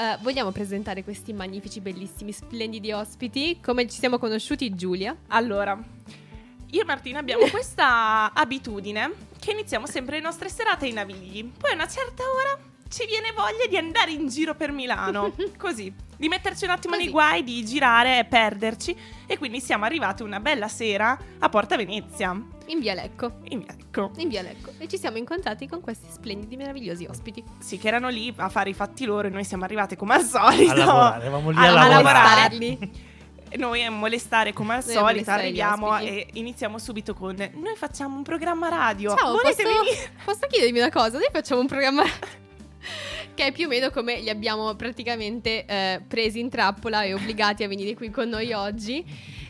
eh, 0.00 0.16
vogliamo 0.20 0.52
presentare 0.52 1.02
questi 1.02 1.32
magnifici, 1.32 1.80
bellissimi, 1.80 2.30
splendidi 2.30 2.92
ospiti. 2.92 3.58
Come 3.60 3.88
ci 3.88 3.98
siamo 3.98 4.18
conosciuti, 4.18 4.72
Giulia? 4.76 5.16
Allora, 5.28 5.76
io 6.70 6.80
e 6.80 6.84
Martina 6.84 7.18
abbiamo 7.18 7.46
questa 7.50 8.32
abitudine 8.32 9.10
che 9.40 9.50
iniziamo 9.50 9.86
sempre 9.86 10.16
le 10.16 10.22
nostre 10.22 10.48
serate 10.48 10.86
ai 10.86 10.92
Navigli. 10.92 11.44
Poi 11.44 11.72
a 11.72 11.74
una 11.74 11.88
certa 11.88 12.22
ora 12.22 12.56
ci 12.88 13.06
viene 13.06 13.32
voglia 13.34 13.66
di 13.68 13.76
andare 13.76 14.12
in 14.12 14.28
giro 14.28 14.54
per 14.54 14.70
Milano, 14.70 15.34
così, 15.58 15.92
di 16.16 16.28
metterci 16.28 16.64
un 16.64 16.70
attimo 16.70 16.92
Così. 16.94 17.04
nei 17.04 17.12
guai, 17.12 17.42
di 17.42 17.64
girare 17.64 18.20
e 18.20 18.24
perderci. 18.24 18.96
E 19.26 19.36
quindi 19.36 19.60
siamo 19.60 19.84
arrivati 19.84 20.22
una 20.22 20.38
bella 20.38 20.68
sera 20.68 21.18
a 21.40 21.48
Porta 21.48 21.76
Venezia. 21.76 22.40
In 22.68 22.80
via 22.80 22.94
Lecco. 22.94 23.40
E 23.44 23.54
ecco, 23.66 24.10
In 24.16 24.28
via 24.28 24.42
Lecco. 24.42 24.72
E 24.78 24.88
ci 24.88 24.98
siamo 24.98 25.16
incontrati 25.16 25.66
con 25.66 25.80
questi 25.80 26.06
splendidi, 26.10 26.56
meravigliosi 26.56 27.06
ospiti. 27.08 27.42
sì, 27.58 27.78
che 27.78 27.88
erano 27.88 28.08
lì 28.08 28.32
a 28.36 28.48
fare 28.48 28.70
i 28.70 28.74
fatti 28.74 29.04
loro 29.04 29.26
e 29.28 29.30
noi 29.30 29.44
siamo 29.44 29.64
arrivati 29.64 29.96
come 29.96 30.14
al 30.14 30.22
solito. 30.24 30.72
A 30.72 30.76
lavorare, 30.76 31.20
eravamo 31.22 31.50
lì 31.50 31.56
A- 31.56 31.60
a, 31.62 31.70
lavorare. 31.70 32.02
lavorarli. 32.02 33.06
E 33.50 33.56
Noi 33.56 33.82
a 33.82 33.90
molestare 33.90 34.52
come 34.52 34.74
al 34.74 34.82
Noi 34.84 34.94
solito, 34.94 35.30
arriviamo 35.30 35.96
e 35.98 36.28
iniziamo 36.34 36.78
subito 36.78 37.14
con 37.14 37.34
Noi 37.34 37.76
facciamo 37.76 38.14
un 38.14 38.22
programma 38.22 38.68
radio. 38.68 39.16
Ciao, 39.16 39.30
Volete 39.36 39.62
posso, 39.62 39.78
venire? 39.82 40.10
posso 40.22 40.46
chiedervi 40.50 40.78
una 40.78 40.90
cosa? 40.90 41.16
Noi 41.16 41.28
facciamo 41.32 41.62
un 41.62 41.66
programma 41.66 42.02
che 43.34 43.46
è 43.46 43.52
più 43.52 43.64
o 43.64 43.68
meno 43.68 43.88
come 43.90 44.20
li 44.20 44.28
abbiamo 44.28 44.74
praticamente 44.74 45.64
eh, 45.64 46.02
presi 46.06 46.40
in 46.40 46.50
trappola 46.50 47.04
e 47.04 47.14
obbligati 47.14 47.62
a 47.64 47.68
venire 47.68 47.94
qui 47.94 48.10
con 48.10 48.28
noi 48.28 48.52
oggi 48.52 49.02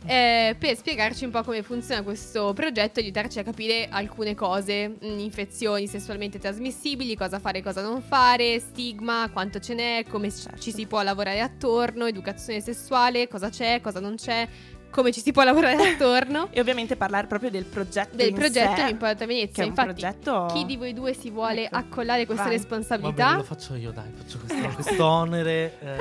eh, 0.07 0.57
per 0.59 0.77
spiegarci 0.77 1.25
un 1.25 1.31
po' 1.31 1.43
come 1.43 1.63
funziona 1.63 2.03
questo 2.03 2.53
progetto 2.53 3.01
e 3.01 3.03
aiutarci 3.05 3.39
a 3.39 3.43
capire 3.43 3.89
alcune 3.91 4.35
cose, 4.35 4.89
mh, 4.89 5.19
infezioni 5.19 5.87
sessualmente 5.87 6.39
trasmissibili, 6.39 7.17
cosa 7.17 7.39
fare 7.39 7.59
e 7.59 7.63
cosa 7.63 7.83
non 7.83 8.01
fare, 8.03 8.59
stigma, 8.61 9.29
quanto 9.33 9.59
ce 9.59 9.75
n'è, 9.75 10.05
come 10.09 10.31
ci- 10.31 10.47
ci 10.59 10.73
si 10.73 10.87
può 10.87 11.03
lavorare 11.03 11.41
attorno, 11.41 12.07
educazione 12.07 12.61
sessuale, 12.61 13.29
cosa 13.29 13.49
c'è, 13.51 13.81
cosa 13.81 14.01
non 14.01 14.15
c'è, 14.17 14.49
come 14.91 15.13
ci 15.13 15.21
si 15.21 15.33
può 15.33 15.43
lavorare 15.43 15.77
attorno. 15.93 16.49
E 16.51 16.61
ovviamente 16.61 16.97
parlare 16.97 17.27
proprio 17.27 17.51
del 17.51 17.65
progetto 17.65 18.17
Del 18.17 18.29
in 18.29 18.35
progetto 18.35 18.83
di 18.87 18.97
che 18.99 19.27
Venezia. 19.27 19.65
Infatti, 19.65 19.87
progetto 19.93 20.47
chi 20.53 20.65
di 20.65 20.77
voi 20.77 20.95
due 20.95 21.13
si 21.13 21.31
vuole 21.31 21.65
Ecco. 21.67 21.77
accollare 21.77 22.25
questa 22.25 22.45
Vai. 22.45 22.53
Va 22.53 22.59
responsabilità? 22.59 23.25
bene, 23.27 23.37
lo 23.37 23.43
faccio 23.45 23.75
io, 23.75 23.91
dai, 23.91 24.11
faccio 24.15 24.39
questo, 24.39 24.69
quest'onere. 24.75 25.79
eh, 25.81 25.97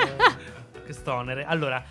quest'onere. 0.86 1.44
Allora, 1.44 1.84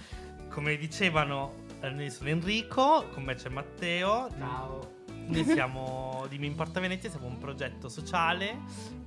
come 0.48 0.76
dicevano, 0.78 1.64
noi 1.90 2.10
sono 2.10 2.30
Enrico, 2.30 3.06
con 3.12 3.22
me 3.22 3.34
c'è 3.34 3.48
Matteo. 3.48 4.28
Ciao. 4.38 4.94
Noi 5.26 5.44
siamo 5.44 6.24
di 6.28 6.38
Mi 6.38 6.46
Importa 6.46 6.78
Venezia, 6.78 7.10
siamo 7.10 7.26
un 7.26 7.38
progetto 7.38 7.88
sociale 7.88 8.58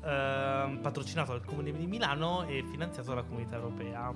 ehm, 0.04 0.80
patrocinato 0.82 1.32
dal 1.32 1.46
Comune 1.46 1.72
di 1.72 1.86
Milano 1.86 2.46
e 2.46 2.64
finanziato 2.70 3.10
dalla 3.10 3.24
Comunità 3.24 3.56
Europea. 3.56 4.14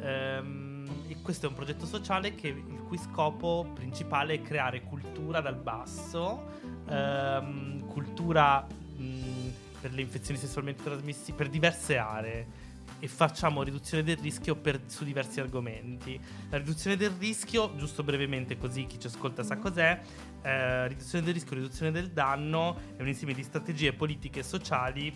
Ehm, 0.00 0.86
e 1.08 1.16
questo 1.22 1.46
è 1.46 1.48
un 1.48 1.54
progetto 1.54 1.86
sociale 1.86 2.34
che, 2.34 2.48
il 2.48 2.82
cui 2.86 2.98
scopo 2.98 3.70
principale 3.74 4.34
è 4.34 4.42
creare 4.42 4.82
cultura 4.82 5.40
dal 5.40 5.56
basso, 5.56 6.60
ehm, 6.88 7.86
cultura 7.86 8.66
mh, 8.66 9.48
per 9.80 9.92
le 9.92 10.02
infezioni 10.02 10.38
sessualmente 10.38 10.82
trasmissibili, 10.82 11.36
per 11.36 11.48
diverse 11.48 11.96
aree 11.96 12.59
e 13.00 13.08
facciamo 13.08 13.62
riduzione 13.62 14.04
del 14.04 14.18
rischio 14.18 14.54
per- 14.54 14.82
su 14.86 15.04
diversi 15.04 15.40
argomenti. 15.40 16.20
La 16.50 16.58
riduzione 16.58 16.96
del 16.96 17.10
rischio, 17.18 17.74
giusto 17.76 18.02
brevemente 18.02 18.56
così 18.56 18.86
chi 18.86 19.00
ci 19.00 19.06
ascolta 19.06 19.42
sa 19.42 19.56
cos'è, 19.56 20.00
eh, 20.42 20.88
riduzione 20.88 21.24
del 21.24 21.34
rischio, 21.34 21.56
riduzione 21.56 21.90
del 21.90 22.10
danno 22.10 22.76
è 22.96 23.02
un 23.02 23.08
insieme 23.08 23.32
di 23.32 23.42
strategie 23.42 23.92
politiche 23.92 24.40
e 24.40 24.42
sociali 24.42 25.12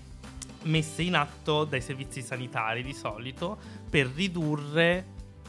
messe 0.65 1.03
in 1.03 1.15
atto 1.15 1.65
dai 1.65 1.83
servizi 1.83 2.23
sanitari 2.23 2.83
di 2.83 2.95
solito 2.95 3.59
per 3.89 4.07
ridurre 4.07 5.07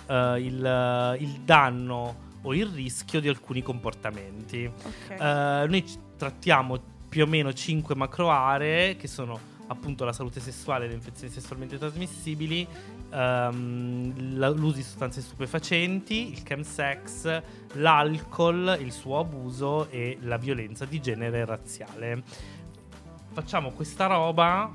eh, 0.07 0.39
il, 0.39 1.17
il 1.19 1.39
danno 1.41 2.23
o 2.41 2.53
il 2.53 2.67
rischio 2.67 3.19
di 3.19 3.27
alcuni 3.27 3.61
comportamenti. 3.61 4.65
Ok. 4.65 5.09
Eh, 5.09 5.65
noi 5.67 5.83
trattiamo 6.17 6.93
più 7.09 7.23
o 7.23 7.27
meno 7.27 7.53
5 7.53 7.95
macro 7.95 8.29
aree 8.29 8.97
che 8.97 9.07
sono 9.07 9.53
appunto 9.67 10.05
la 10.05 10.13
salute 10.13 10.39
sessuale 10.39 10.85
e 10.85 10.87
le 10.89 10.93
infezioni 10.93 11.31
sessualmente 11.33 11.77
trasmissibili, 11.77 12.67
la- 13.09 13.49
l'uso 14.49 14.75
di 14.75 14.83
sostanze 14.83 15.21
stupefacenti, 15.21 16.31
il 16.31 16.43
chemsex, 16.43 17.41
l'alcol, 17.73 18.77
il 18.81 18.91
suo 18.91 19.19
abuso 19.19 19.89
e 19.89 20.17
la 20.21 20.37
violenza 20.37 20.85
di 20.85 20.99
genere 20.99 21.45
razziale. 21.45 22.23
Facciamo 23.33 23.71
questa 23.71 24.05
roba 24.07 24.71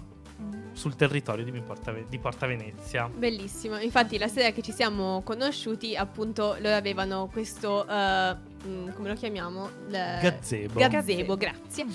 sul 0.72 0.96
territorio 0.96 1.44
di 1.44 1.52
Porta, 1.60 1.92
di 1.92 2.18
Porta 2.18 2.46
Venezia. 2.46 3.08
Bellissimo. 3.08 3.78
Infatti, 3.78 4.16
la 4.18 4.28
sera 4.28 4.50
che 4.52 4.62
ci 4.62 4.72
siamo 4.72 5.22
conosciuti, 5.22 5.94
appunto, 5.96 6.56
loro 6.60 6.74
avevano 6.74 7.28
questo. 7.30 7.86
eh, 7.86 8.49
mm, 8.66 8.90
come 8.94 9.08
lo 9.08 9.14
chiamiamo? 9.14 9.68
Il- 9.88 10.18
Gazebo. 10.20 10.78
Gazebo, 10.78 11.36
grazie. 11.36 11.86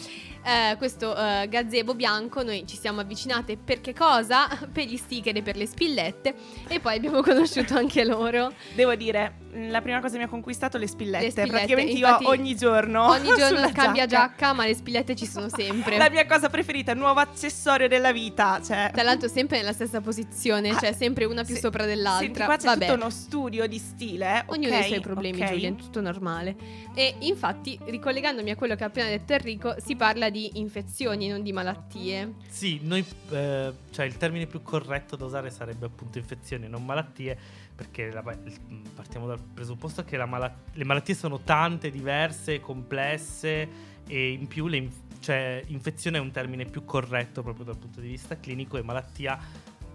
Eh, 0.43 0.75
questo 0.77 1.15
eh, 1.15 1.47
gazebo 1.49 1.95
bianco, 1.95 2.43
noi 2.43 2.67
ci 2.67 2.77
siamo 2.77 3.01
avvicinate 3.01 3.57
per 3.57 3.81
che 3.81 3.93
cosa? 3.95 4.47
Per 4.71 4.85
gli 4.85 4.97
sticker 4.97 5.35
e 5.35 5.41
per 5.41 5.55
le 5.57 5.65
spillette. 5.65 6.35
E 6.67 6.79
poi 6.79 6.97
abbiamo 6.97 7.21
conosciuto 7.23 7.75
anche 7.75 8.03
loro. 8.03 8.51
Devo 8.75 8.93
dire, 8.95 9.37
la 9.69 9.81
prima 9.81 9.99
cosa 10.01 10.13
che 10.13 10.19
mi 10.19 10.23
ha 10.25 10.27
conquistato 10.27 10.77
le 10.77 10.87
spillette. 10.87 11.23
Le 11.25 11.31
spillette, 11.31 11.51
Praticamente 11.51 11.91
infatti, 11.93 12.23
io 12.25 12.29
ogni 12.29 12.55
giorno. 12.55 13.07
Ogni 13.09 13.29
giorno 13.37 13.57
sulla 13.57 13.71
cambia 13.71 14.05
giacca, 14.05 14.53
ma 14.53 14.65
le 14.65 14.75
spillette 14.75 15.15
ci 15.15 15.25
sono 15.25 15.49
sempre. 15.49 15.97
La 15.97 16.09
mia 16.11 16.25
cosa 16.27 16.49
preferita, 16.49 16.93
nuovo 16.93 17.19
accessorio 17.21 17.87
della 17.87 18.11
vita. 18.11 18.61
Cioè, 18.63 18.91
Tra 18.93 19.01
l'altro 19.03 19.27
sempre 19.29 19.57
nella 19.57 19.73
stessa 19.73 20.01
posizione, 20.01 20.69
Ah, 20.69 20.77
cioè 20.77 20.93
sempre 20.93 21.25
una 21.25 21.43
più 21.43 21.55
sì. 21.55 21.61
sopra 21.61 21.85
dell'altra. 21.85 22.23
Senti, 22.25 22.43
qua 22.43 22.57
c'è 22.57 22.65
Vabbè. 22.65 22.85
tutto 22.85 22.97
uno 22.99 23.09
studio 23.09 23.65
di 23.67 23.77
stile. 23.79 24.43
Ognuno 24.47 24.75
ok, 24.75 24.81
ha 24.81 24.85
i 24.85 24.87
suoi 24.89 24.99
problemi, 24.99 25.41
ok. 25.41 25.47
Giulia, 25.49 25.69
è 25.69 25.75
tutto 25.75 26.01
normale. 26.01 26.54
E 26.93 27.15
infatti, 27.19 27.77
ricollegandomi 27.85 28.51
a 28.51 28.55
quello 28.55 28.75
che 28.75 28.83
ha 28.83 28.87
appena 28.87 29.07
detto 29.09 29.33
Enrico, 29.33 29.75
si 29.79 29.95
parla 29.95 30.29
di 30.29 30.59
infezioni, 30.59 31.27
non 31.27 31.43
di 31.43 31.51
malattie. 31.51 32.35
Sì, 32.47 32.79
noi, 32.83 33.05
eh, 33.31 33.73
cioè 33.91 34.05
il 34.05 34.17
termine 34.17 34.45
più 34.47 34.61
corretto 34.61 35.15
da 35.15 35.25
usare 35.25 35.49
sarebbe 35.49 35.85
appunto 35.85 36.17
infezioni, 36.17 36.67
non 36.67 36.85
malattie, 36.85 37.37
perché 37.75 38.11
la- 38.11 38.21
partiamo 38.21 39.27
dal 39.27 39.41
presupposto 39.41 40.03
che 40.03 40.17
la 40.17 40.25
mala- 40.25 40.53
le 40.73 40.83
malattie 40.85 41.15
sono 41.15 41.41
tante, 41.41 41.91
diverse, 41.91 42.59
complesse 42.59 43.93
e 44.07 44.31
in 44.31 44.47
più 44.47 44.67
le 44.67 44.77
inf- 44.77 45.03
cioè, 45.19 45.61
infezione 45.67 46.17
è 46.17 46.21
un 46.21 46.31
termine 46.31 46.65
più 46.65 46.85
corretto 46.85 47.41
proprio 47.41 47.65
dal 47.65 47.77
punto 47.77 47.99
di 47.99 48.07
vista 48.07 48.39
clinico 48.39 48.77
e 48.77 48.83
malattia 48.83 49.39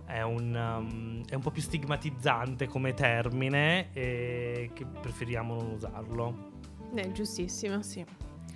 è 0.05 0.23
un, 0.23 0.55
um, 0.55 1.25
è 1.25 1.35
un 1.37 1.41
po' 1.41 1.53
più 1.53 1.63
stigmatizzante 1.63 2.67
come 2.67 2.95
termine 2.95 3.93
e 3.93 4.71
che 4.75 4.85
preferiamo 4.85 5.55
non 5.55 5.71
usarlo. 5.71 6.50
Eh, 6.95 7.13
giustissimo. 7.13 7.83
Sì. 7.83 8.05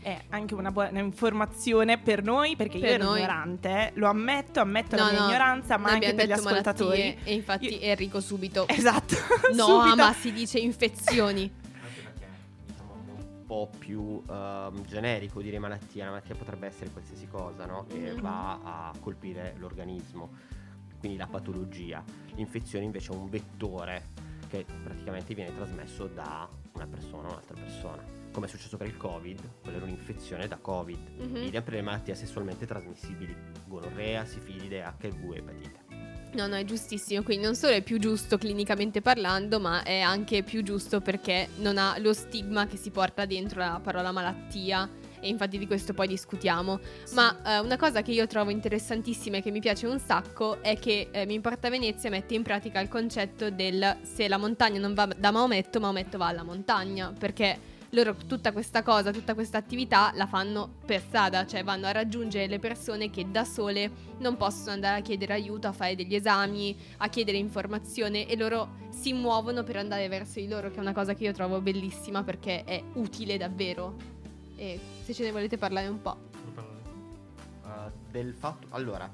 È 0.00 0.21
anche 0.31 0.53
una 0.55 0.71
buona 0.71 0.99
informazione 1.00 1.97
per 1.99 2.22
noi, 2.22 2.56
perché 2.56 2.78
Per 2.78 2.89
io 2.89 2.95
ero 2.97 3.05
noi. 3.05 3.19
ignorante. 3.21 3.93
Lo 3.95 4.06
ammetto, 4.09 4.61
ammetto 4.61 4.97
No, 4.97 5.05
la 5.05 5.11
mia 5.12 5.21
no, 5.21 5.27
ignoranza, 5.28 5.78
ma 5.78 5.91
anche 5.93 6.12
per 6.15 6.27
gli 6.27 6.33
ascoltatori. 6.33 6.99
malattie 6.99 7.25
e 7.25 7.33
infatti 7.34 7.73
Io- 7.73 7.78
Enrico 7.81 8.21
subito. 8.21 8.67
Esatto. 8.69 9.15
No, 9.55 9.65
subito. 9.65 9.97
ma 9.97 10.12
si 10.12 10.33
dice 10.33 10.59
infezioni. 10.59 11.50
Anche 11.81 12.00
perché 12.03 12.27
diciamo 12.67 12.93
un 13.17 13.47
po' 13.47 13.71
più 13.78 14.23
ehm, 14.28 14.84
generico 14.84 15.41
dire 15.41 15.59
malattia, 15.59 16.03
una 16.03 16.12
malattia 16.12 16.34
potrebbe 16.34 16.67
essere 16.67 16.91
qualsiasi 16.91 17.27
cosa 17.27 17.65
no? 17.65 17.87
che 17.89 18.12
Mhm. 18.12 18.21
va 18.21 18.59
a 18.62 18.93
colpire 19.00 19.55
l'organismo, 19.56 20.33
quindi 20.99 21.17
la 21.17 21.28
patologia. 21.28 22.05
L'infezione 22.34 22.84
invece 22.84 23.11
è 23.11 23.15
un 23.17 23.31
vettore 23.31 24.09
che 24.50 24.67
praticamente 24.83 25.33
viene 25.34 25.55
trasmesso 25.55 26.09
da 26.09 26.47
una 26.75 26.87
persona 26.87 27.28
a 27.28 27.31
un'altra 27.31 27.55
persona. 27.59 28.03
Come 28.34 28.47
è 28.47 28.49
successo 28.49 28.77
per 28.77 28.89
il 28.89 28.97
Covid, 28.97 29.39
quella 29.62 29.77
era 29.77 29.87
un'infezione 29.87 30.49
da 30.49 30.56
Covid. 30.56 30.99
Mhm. 31.19 31.37
Idem 31.45 31.62
per 31.62 31.75
le 31.75 31.83
malattie 31.83 32.17
sessualmente 32.17 32.67
trasmissibili, 32.67 33.33
gonorrea, 33.65 34.25
sifilide, 34.25 34.84
HIV 35.00 35.34
epatite. 35.34 36.33
No, 36.33 36.49
no, 36.49 36.56
è 36.56 36.65
giustissimo. 36.65 37.23
Quindi 37.23 37.44
non 37.44 37.55
solo 37.55 37.75
è 37.75 37.81
più 37.81 38.00
giusto 38.00 38.37
clinicamente 38.37 39.00
parlando, 39.00 39.61
ma 39.61 39.85
è 39.85 40.00
anche 40.00 40.43
più 40.43 40.64
giusto 40.64 41.00
perché 41.00 41.50
non 41.59 41.79
ha 41.79 41.94
lo 41.99 42.12
stigma 42.12 42.67
che 42.67 42.76
si 42.76 42.91
porta 42.91 43.25
dentro 43.25 43.61
la 43.61 43.81
parola 43.81 44.11
malattia. 44.11 44.91
E 45.20 45.29
infatti 45.29 45.56
di 45.56 45.69
questo 45.69 45.94
poi 45.94 46.09
discutiamo. 46.09 46.81
Ma 47.12 47.41
eh, 47.41 47.61
una 47.61 47.76
cosa 47.76 48.03
che 48.03 48.11
io 48.11 48.26
trovo 48.26 48.50
interessantissima 48.50 49.37
e 49.37 49.43
che 49.43 49.53
mi 49.53 49.61
piace 49.61 49.87
un 49.87 50.00
sacco 50.00 50.61
è 50.61 50.76
che 50.76 51.06
eh, 51.12 51.25
Mi 51.25 51.35
Importa 51.35 51.70
Venezia 51.70 52.11
mette 52.11 52.35
in 52.35 52.43
pratica 52.43 52.81
il 52.81 52.88
concetto 52.88 53.49
del 53.50 53.99
se 54.03 54.26
la 54.26 54.38
montagna 54.38 54.81
non 54.81 54.93
va 54.93 55.06
da 55.06 55.31
Maometto, 55.31 55.79
Maometto 55.79 56.19
va 56.19 56.26
alla 56.26 56.43
montagna. 56.43 57.14
Perché 57.17 57.73
loro 57.94 58.14
tutta 58.14 58.52
questa 58.52 58.82
cosa, 58.82 59.11
tutta 59.11 59.35
questa 59.35 59.56
attività 59.56 60.12
la 60.14 60.26
fanno 60.26 60.75
per 60.85 61.00
strada, 61.00 61.46
cioè 61.46 61.64
vanno 61.64 61.87
a 61.87 61.93
raggiungere 61.93 62.46
le 62.46 62.58
persone 62.58 63.08
che 63.08 63.31
da 63.31 63.44
sole 63.44 63.91
non 64.19 64.37
possono 64.37 64.73
andare 64.73 64.99
a 64.99 65.02
chiedere 65.02 65.32
aiuto, 65.32 65.69
a 65.69 65.73
fare 65.73 65.94
degli 65.94 66.14
esami, 66.14 66.76
a 66.99 67.08
chiedere 67.08 67.38
informazione 67.38 68.29
e 68.29 68.37
loro 68.37 68.82
si 68.91 69.12
muovono 69.12 69.62
per 69.62 69.76
andare 69.76 70.08
verso 70.08 70.41
di 70.41 70.49
loro, 70.49 70.70
che 70.70 70.76
è 70.76 70.81
una 70.81 70.93
cosa 70.93 71.14
che 71.14 71.25
io 71.25 71.32
trovo 71.32 71.61
bellissima 71.61 72.23
perché 72.23 72.64
è 72.64 72.82
utile 72.94 73.37
davvero. 73.38 73.97
E 74.56 74.79
se 75.02 75.14
ce 75.14 75.23
ne 75.23 75.32
volete 75.32 75.56
parlare 75.56 75.87
un 75.87 76.02
po'. 76.02 76.32
Uh, 77.64 77.90
del 78.11 78.35
fatto 78.35 78.67
allora 78.70 79.11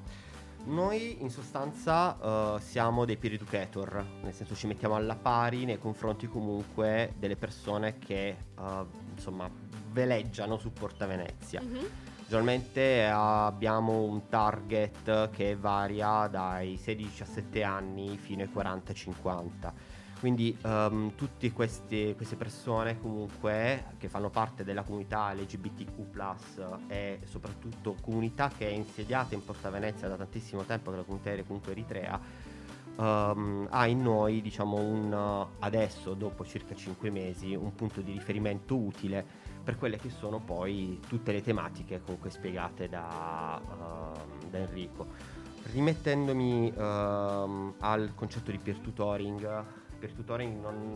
Noi 0.63 1.21
in 1.21 1.29
sostanza 1.29 2.55
uh, 2.55 2.59
siamo 2.59 3.05
dei 3.05 3.17
peer 3.17 3.33
educator, 3.33 4.05
nel 4.21 4.33
senso 4.33 4.55
ci 4.55 4.67
mettiamo 4.67 4.95
alla 4.95 5.15
pari 5.15 5.65
nei 5.65 5.79
confronti 5.79 6.27
comunque 6.27 7.13
delle 7.17 7.35
persone 7.35 7.97
che 7.97 8.35
uh, 8.57 8.85
insomma 9.13 9.49
veleggiano 9.91 10.57
su 10.57 10.71
Porta 10.71 11.07
Venezia. 11.07 11.61
Mm-hmm. 11.61 11.85
Generalmente 12.27 13.05
abbiamo 13.07 14.03
un 14.03 14.29
target 14.29 15.31
che 15.31 15.55
varia 15.57 16.27
dai 16.27 16.79
16-17 16.81 17.63
anni 17.65 18.17
fino 18.17 18.43
ai 18.43 18.49
40-50 18.53 19.73
quindi 20.21 20.55
um, 20.61 21.15
tutte 21.15 21.51
queste, 21.51 22.15
queste, 22.15 22.35
persone 22.35 23.01
comunque 23.01 23.85
che 23.97 24.07
fanno 24.07 24.29
parte 24.29 24.63
della 24.63 24.83
comunità 24.83 25.33
LGBTQ 25.33 26.85
e 26.87 27.21
soprattutto 27.23 27.95
comunità 27.99 28.51
che 28.55 28.67
è 28.67 28.71
insediata 28.71 29.33
in 29.33 29.43
Porta 29.43 29.71
Venezia 29.71 30.07
da 30.07 30.17
tantissimo 30.17 30.61
tempo, 30.61 30.91
che 30.91 30.97
è 30.97 30.99
la 30.99 31.05
comunità 31.05 31.43
comunque 31.43 31.71
eritrea, 31.71 32.19
um, 32.97 33.67
ha 33.71 33.87
in 33.87 34.03
noi 34.03 34.41
diciamo 34.43 34.77
un, 34.79 35.47
adesso 35.57 36.13
dopo 36.13 36.45
circa 36.45 36.75
5 36.75 37.09
mesi 37.09 37.55
un 37.55 37.73
punto 37.73 38.01
di 38.01 38.11
riferimento 38.11 38.77
utile 38.77 39.25
per 39.63 39.75
quelle 39.75 39.97
che 39.97 40.11
sono 40.11 40.37
poi 40.37 40.99
tutte 41.07 41.31
le 41.31 41.41
tematiche 41.41 41.99
comunque 41.99 42.29
spiegate 42.29 42.87
da, 42.87 43.59
uh, 43.59 44.49
da 44.51 44.57
Enrico. 44.59 45.39
Rimettendomi 45.63 46.73
uh, 46.75 47.73
al 47.79 48.11
concetto 48.13 48.51
di 48.51 48.59
peer 48.59 48.77
tutoring, 48.77 49.65
per 50.01 50.13
tutoring 50.13 50.59
non, 50.59 50.93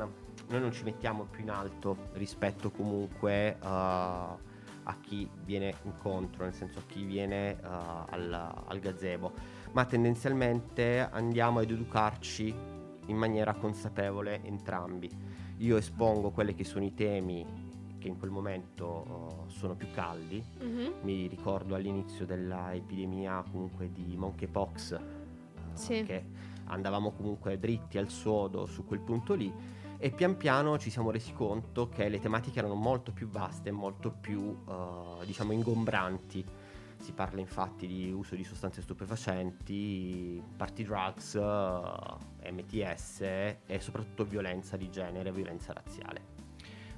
noi 0.47 0.59
non 0.59 0.71
ci 0.71 0.83
mettiamo 0.83 1.25
più 1.29 1.43
in 1.43 1.51
alto 1.51 2.09
rispetto 2.13 2.71
comunque 2.71 3.55
uh, 3.61 3.67
a 3.67 4.97
chi 4.99 5.29
viene 5.43 5.75
incontro, 5.83 6.43
nel 6.43 6.53
senso 6.53 6.79
a 6.79 6.81
chi 6.87 7.03
viene 7.03 7.57
uh, 7.61 7.67
al, 8.09 8.53
al 8.65 8.79
gazebo, 8.79 9.31
ma 9.73 9.85
tendenzialmente 9.85 11.07
andiamo 11.11 11.59
ad 11.59 11.69
educarci 11.69 12.53
in 13.05 13.15
maniera 13.15 13.53
consapevole 13.53 14.43
entrambi. 14.43 15.09
Io 15.57 15.77
espongo 15.77 16.31
quelli 16.31 16.55
che 16.55 16.63
sono 16.63 16.83
i 16.83 16.93
temi 16.95 17.45
che 17.99 18.07
in 18.07 18.17
quel 18.17 18.31
momento 18.31 19.45
uh, 19.45 19.49
sono 19.49 19.75
più 19.75 19.87
caldi. 19.91 20.43
Mm-hmm. 20.63 20.91
Mi 21.01 21.27
ricordo 21.27 21.75
all'inizio 21.75 22.25
dell'epidemia 22.25 23.43
comunque 23.51 23.91
di 23.91 24.15
monkeypox 24.17 24.99
sì. 25.73 26.03
che 26.03 26.53
andavamo 26.65 27.11
comunque 27.11 27.59
dritti 27.59 27.97
al 27.97 28.09
sodo 28.09 28.65
su 28.65 28.85
quel 28.85 28.99
punto 28.99 29.33
lì 29.33 29.53
e 29.97 30.11
pian 30.11 30.37
piano 30.37 30.77
ci 30.77 30.89
siamo 30.89 31.09
resi 31.09 31.33
conto 31.33 31.89
che 31.89 32.09
le 32.09 32.19
tematiche 32.19 32.59
erano 32.59 32.75
molto 32.75 33.11
più 33.11 33.27
vaste, 33.27 33.71
molto 33.71 34.11
più 34.11 34.39
uh, 34.39 35.23
diciamo 35.25 35.51
ingombranti. 35.51 36.45
Si 36.97 37.11
parla 37.11 37.39
infatti 37.39 37.87
di 37.87 38.11
uso 38.11 38.35
di 38.35 38.43
sostanze 38.43 38.81
stupefacenti, 38.81 40.41
party 40.55 40.83
drugs, 40.83 41.33
uh, 41.33 42.17
eh, 42.39 42.51
MTS 42.51 43.21
e 43.21 43.79
soprattutto 43.79 44.25
violenza 44.25 44.77
di 44.77 44.89
genere, 44.89 45.31
violenza 45.31 45.73
razziale. 45.73 46.33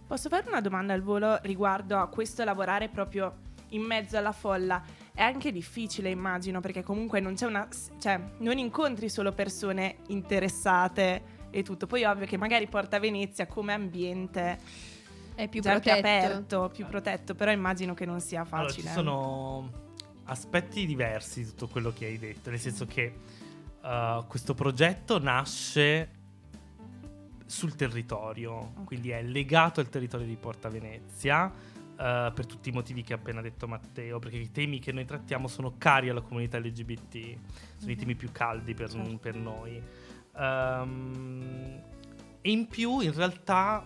Posso 0.06 0.30
fare 0.30 0.48
una 0.48 0.62
domanda 0.62 0.94
al 0.94 1.02
volo 1.02 1.38
riguardo 1.42 1.98
a 1.98 2.08
questo 2.08 2.44
lavorare 2.44 2.90
proprio 2.90 3.46
in 3.70 3.82
mezzo 3.82 4.18
alla 4.18 4.32
folla? 4.32 4.82
È 5.18 5.24
anche 5.24 5.52
difficile, 5.52 6.12
immagino, 6.12 6.60
perché 6.60 6.84
comunque 6.84 7.20
non 7.20 7.34
c'è 7.34 7.48
una. 7.48 7.68
cioè, 7.98 8.22
non 8.38 8.60
incontri 8.60 9.10
solo 9.10 9.32
persone 9.32 9.98
interessate 10.10 11.48
e 11.50 11.64
tutto. 11.64 11.88
Poi, 11.88 12.04
ovvio 12.04 12.28
che 12.28 12.38
magari 12.38 12.68
Porta 12.68 13.00
Venezia 13.00 13.48
come 13.48 13.74
ambiente 13.74 14.60
è 15.34 15.48
più 15.48 15.64
protetto. 15.64 15.98
aperto, 15.98 16.72
più 16.72 16.86
protetto, 16.86 17.34
però 17.34 17.50
immagino 17.50 17.96
che 17.96 18.06
non 18.06 18.22
sia 18.22 18.46
facile. 18.46 18.60
Allora, 18.60 18.74
ci 18.74 18.88
sono 18.94 19.72
aspetti 20.26 20.86
diversi 20.86 21.42
di 21.42 21.50
tutto 21.50 21.68
quello 21.68 21.92
che 21.92 22.06
hai 22.06 22.20
detto, 22.20 22.52
nel 22.52 22.60
senso 22.60 22.86
che 22.86 23.12
uh, 23.82 24.24
questo 24.28 24.54
progetto 24.54 25.18
nasce 25.18 26.12
sul 27.44 27.76
territorio, 27.76 28.54
okay. 28.54 28.84
quindi 28.84 29.10
è 29.10 29.24
legato 29.24 29.80
al 29.80 29.90
territorio 29.90 30.28
di 30.28 30.36
Porta 30.36 30.70
Venezia 30.70 31.52
Uh, 31.98 32.32
per 32.32 32.46
tutti 32.46 32.70
i 32.70 32.72
motivi 32.72 33.02
che 33.02 33.14
ha 33.14 33.16
appena 33.16 33.42
detto 33.42 33.68
Matteo, 33.68 34.20
perché 34.20 34.38
i 34.38 34.52
temi 34.52 34.78
che 34.78 34.92
noi 34.92 35.06
trattiamo 35.06 35.48
sono 35.48 35.78
cari 35.80 36.10
alla 36.10 36.22
comunità 36.22 36.60
LGBT, 36.60 37.12
sono 37.14 37.40
mm-hmm. 37.82 37.90
i 37.90 37.96
temi 37.96 38.14
più 38.14 38.32
caldi 38.32 38.76
per, 38.76 38.92
certo. 38.92 39.18
per 39.18 39.36
noi. 39.36 39.82
Um, 40.36 41.82
e 42.40 42.52
in 42.52 42.68
più, 42.68 43.00
in 43.00 43.14
realtà, 43.14 43.84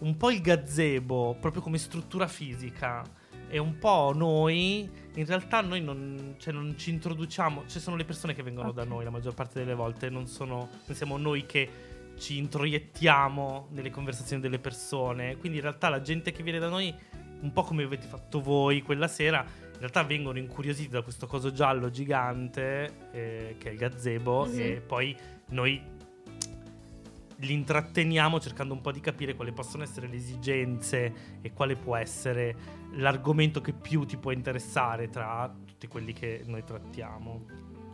un 0.00 0.16
po' 0.16 0.30
il 0.32 0.40
gazebo, 0.40 1.36
proprio 1.38 1.62
come 1.62 1.78
struttura 1.78 2.26
fisica, 2.26 3.04
e 3.52 3.58
un 3.58 3.76
po' 3.78 4.12
noi, 4.14 4.90
in 5.14 5.26
realtà 5.26 5.60
noi 5.60 5.82
non, 5.82 6.36
cioè 6.38 6.54
non 6.54 6.74
ci 6.78 6.88
introduciamo, 6.88 7.64
ci 7.66 7.80
sono 7.80 7.96
le 7.96 8.06
persone 8.06 8.34
che 8.34 8.42
vengono 8.42 8.70
okay. 8.70 8.82
da 8.82 8.90
noi 8.90 9.04
la 9.04 9.10
maggior 9.10 9.34
parte 9.34 9.58
delle 9.58 9.74
volte, 9.74 10.08
non, 10.08 10.26
sono, 10.26 10.70
non 10.86 10.96
siamo 10.96 11.18
noi 11.18 11.44
che 11.44 11.68
ci 12.18 12.38
introiettiamo 12.38 13.68
nelle 13.72 13.90
conversazioni 13.90 14.40
delle 14.40 14.58
persone, 14.58 15.36
quindi 15.36 15.58
in 15.58 15.64
realtà 15.64 15.90
la 15.90 16.00
gente 16.00 16.32
che 16.32 16.42
viene 16.42 16.58
da 16.58 16.70
noi 16.70 16.94
un 17.42 17.52
po' 17.52 17.62
come 17.62 17.84
avete 17.84 18.06
fatto 18.06 18.40
voi 18.40 18.82
quella 18.82 19.08
sera, 19.08 19.44
in 19.72 19.78
realtà 19.78 20.02
vengono 20.02 20.38
incuriositi 20.38 20.88
da 20.88 21.02
questo 21.02 21.26
coso 21.26 21.52
giallo 21.52 21.90
gigante 21.90 23.08
eh, 23.12 23.56
che 23.58 23.68
è 23.68 23.72
il 23.72 23.78
gazebo 23.78 24.46
mm-hmm. 24.46 24.60
e 24.60 24.80
poi 24.80 25.16
noi 25.48 25.82
li 27.36 27.52
intratteniamo 27.52 28.38
cercando 28.38 28.74
un 28.74 28.80
po' 28.80 28.92
di 28.92 29.00
capire 29.00 29.34
quali 29.34 29.52
possono 29.52 29.82
essere 29.82 30.06
le 30.06 30.16
esigenze 30.16 31.38
e 31.40 31.52
quale 31.52 31.76
può 31.76 31.96
essere 31.96 32.54
l'argomento 32.92 33.60
che 33.60 33.72
più 33.72 34.04
ti 34.04 34.16
può 34.16 34.30
interessare 34.30 35.08
tra 35.08 35.52
tutti 35.66 35.88
quelli 35.88 36.12
che 36.12 36.42
noi 36.46 36.62
trattiamo. 36.64 37.44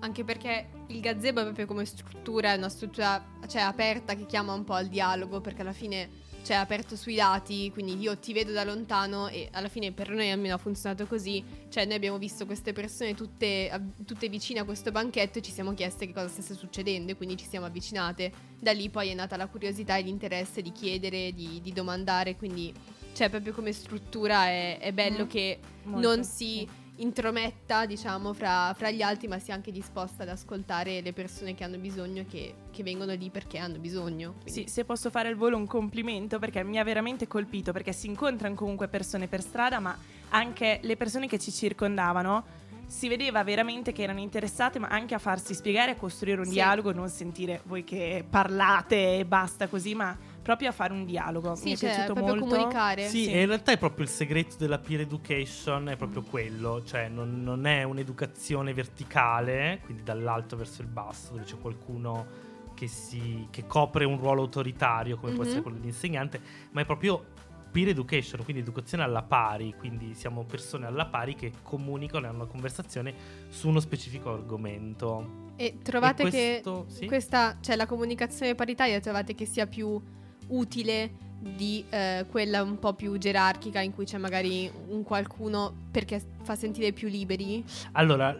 Anche 0.00 0.22
perché 0.22 0.68
il 0.88 1.00
gazebo 1.00 1.40
è 1.40 1.44
proprio 1.44 1.66
come 1.66 1.84
struttura, 1.84 2.52
è 2.52 2.56
una 2.56 2.68
struttura 2.68 3.24
cioè, 3.48 3.62
aperta 3.62 4.14
che 4.14 4.26
chiama 4.26 4.52
un 4.52 4.64
po' 4.64 4.74
al 4.74 4.88
dialogo, 4.88 5.40
perché 5.40 5.62
alla 5.62 5.72
fine 5.72 6.08
cioè 6.42 6.56
aperto 6.56 6.96
sui 6.96 7.14
dati, 7.14 7.70
quindi 7.72 7.98
io 7.98 8.16
ti 8.18 8.32
vedo 8.32 8.52
da 8.52 8.64
lontano 8.64 9.28
e 9.28 9.48
alla 9.52 9.68
fine 9.68 9.92
per 9.92 10.10
noi 10.10 10.30
almeno 10.30 10.54
ha 10.54 10.58
funzionato 10.58 11.06
così, 11.06 11.44
cioè 11.68 11.84
noi 11.84 11.94
abbiamo 11.94 12.18
visto 12.18 12.46
queste 12.46 12.72
persone 12.72 13.14
tutte, 13.14 13.70
tutte 14.06 14.28
vicine 14.28 14.60
a 14.60 14.64
questo 14.64 14.90
banchetto 14.90 15.38
e 15.38 15.42
ci 15.42 15.52
siamo 15.52 15.74
chieste 15.74 16.06
che 16.06 16.12
cosa 16.12 16.28
stesse 16.28 16.54
succedendo 16.54 17.12
e 17.12 17.16
quindi 17.16 17.36
ci 17.36 17.46
siamo 17.46 17.66
avvicinate, 17.66 18.32
da 18.58 18.72
lì 18.72 18.88
poi 18.88 19.10
è 19.10 19.14
nata 19.14 19.36
la 19.36 19.46
curiosità 19.46 19.96
e 19.96 20.02
l'interesse 20.02 20.62
di 20.62 20.72
chiedere, 20.72 21.32
di, 21.32 21.60
di 21.62 21.72
domandare, 21.72 22.36
quindi 22.36 22.72
cioè 23.12 23.28
proprio 23.28 23.52
come 23.52 23.72
struttura 23.72 24.46
è, 24.46 24.78
è 24.78 24.92
bello 24.92 25.24
mm. 25.24 25.28
che 25.28 25.58
Molto, 25.84 26.08
non 26.08 26.24
si... 26.24 26.66
Sì 26.68 26.86
intrometta, 26.98 27.86
diciamo, 27.86 28.32
fra, 28.32 28.72
fra, 28.76 28.90
gli 28.90 29.02
altri, 29.02 29.28
ma 29.28 29.38
sia 29.38 29.54
anche 29.54 29.72
disposta 29.72 30.22
ad 30.22 30.28
ascoltare 30.28 31.00
le 31.00 31.12
persone 31.12 31.54
che 31.54 31.64
hanno 31.64 31.78
bisogno, 31.78 32.24
che, 32.28 32.54
che 32.70 32.82
vengono 32.82 33.12
lì 33.14 33.30
perché 33.30 33.58
hanno 33.58 33.78
bisogno. 33.78 34.34
Quindi. 34.42 34.50
Sì, 34.50 34.68
se 34.68 34.84
posso 34.84 35.10
fare 35.10 35.28
al 35.28 35.36
volo 35.36 35.56
un 35.56 35.66
complimento, 35.66 36.38
perché 36.38 36.62
mi 36.62 36.78
ha 36.78 36.84
veramente 36.84 37.26
colpito, 37.26 37.72
perché 37.72 37.92
si 37.92 38.06
incontrano 38.06 38.54
comunque 38.54 38.88
persone 38.88 39.26
per 39.26 39.42
strada, 39.42 39.78
ma 39.78 39.96
anche 40.30 40.80
le 40.82 40.96
persone 40.96 41.26
che 41.26 41.38
ci 41.38 41.50
circondavano 41.50 42.66
si 42.86 43.08
vedeva 43.08 43.44
veramente 43.44 43.92
che 43.92 44.02
erano 44.02 44.20
interessate, 44.20 44.78
ma 44.78 44.88
anche 44.88 45.14
a 45.14 45.18
farsi 45.18 45.54
spiegare, 45.54 45.92
a 45.92 45.96
costruire 45.96 46.40
un 46.40 46.46
sì. 46.46 46.52
dialogo, 46.52 46.90
non 46.92 47.08
sentire 47.08 47.60
voi 47.64 47.84
che 47.84 48.24
parlate 48.28 49.18
e 49.18 49.24
basta 49.26 49.68
così, 49.68 49.94
ma 49.94 50.16
proprio 50.48 50.70
a 50.70 50.72
fare 50.72 50.94
un 50.94 51.04
dialogo. 51.04 51.54
Sì, 51.54 51.64
Mi 51.64 51.72
è 51.72 51.76
cioè, 51.76 51.90
piaciuto 51.90 52.14
proprio 52.14 52.34
molto. 52.36 52.54
comunicare. 52.54 53.08
Sì, 53.08 53.24
sì. 53.24 53.32
e 53.32 53.40
in 53.42 53.48
realtà 53.48 53.72
è 53.72 53.76
proprio 53.76 54.06
il 54.06 54.10
segreto 54.10 54.56
della 54.56 54.78
peer 54.78 55.00
education, 55.00 55.90
è 55.90 55.96
proprio 55.96 56.22
quello, 56.22 56.82
cioè 56.84 57.08
non, 57.08 57.42
non 57.42 57.66
è 57.66 57.82
un'educazione 57.82 58.72
verticale, 58.72 59.80
quindi 59.84 60.02
dall'alto 60.02 60.56
verso 60.56 60.80
il 60.80 60.88
basso, 60.88 61.32
dove 61.32 61.44
c'è 61.44 61.58
qualcuno 61.60 62.26
che, 62.72 62.86
si, 62.86 63.46
che 63.50 63.66
copre 63.66 64.06
un 64.06 64.16
ruolo 64.16 64.40
autoritario, 64.40 65.16
come 65.16 65.32
mm-hmm. 65.32 65.34
può 65.34 65.44
essere 65.44 65.58
mhm. 65.58 65.64
quello 65.64 65.78
di 65.80 65.88
insegnante, 65.88 66.40
ma 66.70 66.80
è 66.80 66.86
proprio 66.86 67.22
peer 67.70 67.88
education, 67.88 68.42
quindi 68.42 68.62
educazione 68.62 69.02
alla 69.02 69.22
pari, 69.22 69.74
quindi 69.76 70.14
siamo 70.14 70.44
persone 70.44 70.86
alla 70.86 71.04
pari 71.04 71.34
che 71.34 71.52
comunicano 71.62 72.24
e 72.24 72.28
hanno 72.30 72.38
una 72.38 72.46
conversazione 72.46 73.12
su 73.50 73.68
uno 73.68 73.80
specifico 73.80 74.32
argomento. 74.32 75.52
E 75.56 75.76
trovate 75.82 76.22
e 76.22 76.30
questo, 76.30 76.86
che 76.88 76.94
sì? 76.94 77.06
questa, 77.06 77.58
cioè 77.60 77.76
la 77.76 77.84
comunicazione 77.84 78.54
paritaria, 78.54 78.98
trovate 78.98 79.34
che 79.34 79.44
sia 79.44 79.66
più 79.66 80.00
utile 80.48 81.26
di 81.38 81.84
eh, 81.88 82.26
quella 82.28 82.62
un 82.62 82.78
po' 82.78 82.94
più 82.94 83.16
gerarchica 83.16 83.80
in 83.80 83.94
cui 83.94 84.04
c'è 84.04 84.18
magari 84.18 84.70
un 84.88 85.02
qualcuno 85.04 85.72
perché 85.90 86.20
fa 86.42 86.56
sentire 86.56 86.92
più 86.92 87.08
liberi? 87.08 87.64
Allora, 87.92 88.36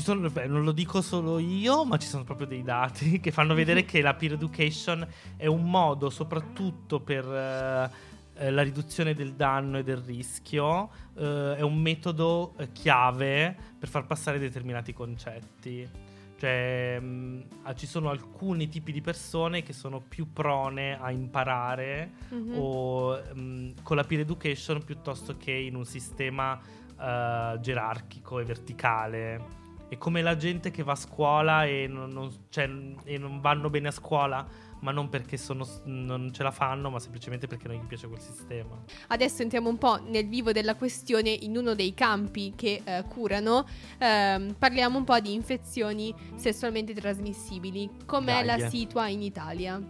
sono, 0.00 0.30
beh, 0.30 0.46
non 0.46 0.64
lo 0.64 0.72
dico 0.72 1.02
solo 1.02 1.38
io, 1.38 1.84
ma 1.84 1.98
ci 1.98 2.08
sono 2.08 2.24
proprio 2.24 2.46
dei 2.46 2.62
dati 2.62 3.18
che 3.20 3.30
fanno 3.30 3.54
vedere 3.54 3.84
che 3.84 4.00
la 4.00 4.14
peer 4.14 4.32
education 4.32 5.06
è 5.36 5.46
un 5.46 5.68
modo 5.68 6.10
soprattutto 6.10 7.00
per 7.00 7.24
eh, 7.24 7.90
eh 8.34 8.50
la 8.50 8.62
riduzione 8.62 9.14
del 9.14 9.34
danno 9.34 9.78
e 9.78 9.82
del 9.82 9.98
rischio, 9.98 10.90
eh, 11.16 11.56
è 11.56 11.60
un 11.60 11.76
metodo 11.76 12.54
eh, 12.56 12.72
chiave 12.72 13.54
per 13.78 13.88
far 13.88 14.06
passare 14.06 14.38
determinati 14.38 14.92
concetti. 14.92 16.11
Cioè, 16.42 16.98
mh, 16.98 17.04
mm, 17.06 17.40
ci 17.76 17.86
sono 17.86 18.10
alcuni 18.10 18.68
tipi 18.68 18.90
di 18.90 19.00
persone 19.00 19.62
che 19.62 19.72
sono 19.72 20.00
più 20.00 20.32
prone 20.32 21.00
a 21.00 21.12
imparare 21.12 22.10
mm-hmm. 22.34 22.58
o 22.58 23.16
mh, 23.32 23.40
mm, 23.40 23.70
con 23.84 23.94
la 23.94 24.02
peer 24.02 24.22
education 24.22 24.82
piuttosto 24.82 25.36
che 25.36 25.52
in 25.52 25.76
un 25.76 25.84
sistema 25.84 26.54
uh, 26.54 27.60
gerarchico 27.60 28.40
e 28.40 28.44
verticale. 28.44 29.60
è 29.88 29.96
come 29.98 30.20
la 30.20 30.34
gente 30.34 30.72
che 30.72 30.82
va 30.82 30.92
a 30.92 30.96
scuola 30.96 31.64
e 31.64 31.86
non, 31.86 32.10
non- 32.10 32.34
cioè, 32.48 32.68
e 33.04 33.18
non 33.18 33.40
vanno 33.40 33.70
bene 33.70 33.86
a 33.86 33.92
scuola, 33.92 34.44
ma 34.82 34.90
non 34.90 35.08
perché 35.08 35.36
sono- 35.36 35.66
non 35.84 36.32
ce 36.32 36.42
la 36.42 36.50
fanno, 36.50 36.90
ma 36.90 36.98
semplicemente 36.98 37.46
perché 37.46 37.68
non 37.68 37.76
gli 37.76 37.86
piace 37.86 38.08
quel 38.08 38.20
sistema. 38.20 38.82
Adesso 39.08 39.42
entriamo 39.42 39.68
un 39.68 39.78
po' 39.78 40.00
nel 40.04 40.28
vivo 40.28 40.52
della 40.52 40.74
questione 40.74 41.30
in 41.30 41.56
uno 41.56 41.74
dei 41.74 41.94
campi 41.94 42.52
che 42.56 42.82
eh, 42.84 43.04
curano. 43.08 43.66
Ehm, 43.98 44.54
parliamo 44.58 44.98
un 44.98 45.04
po' 45.04 45.18
di 45.20 45.32
infezioni 45.32 46.14
sessualmente 46.34 46.94
trasmissibili. 46.94 47.88
Com'è 48.06 48.44
la 48.44 48.56
Dai. 48.56 48.70
situa 48.70 49.08
in 49.08 49.22
Italia? 49.22 49.80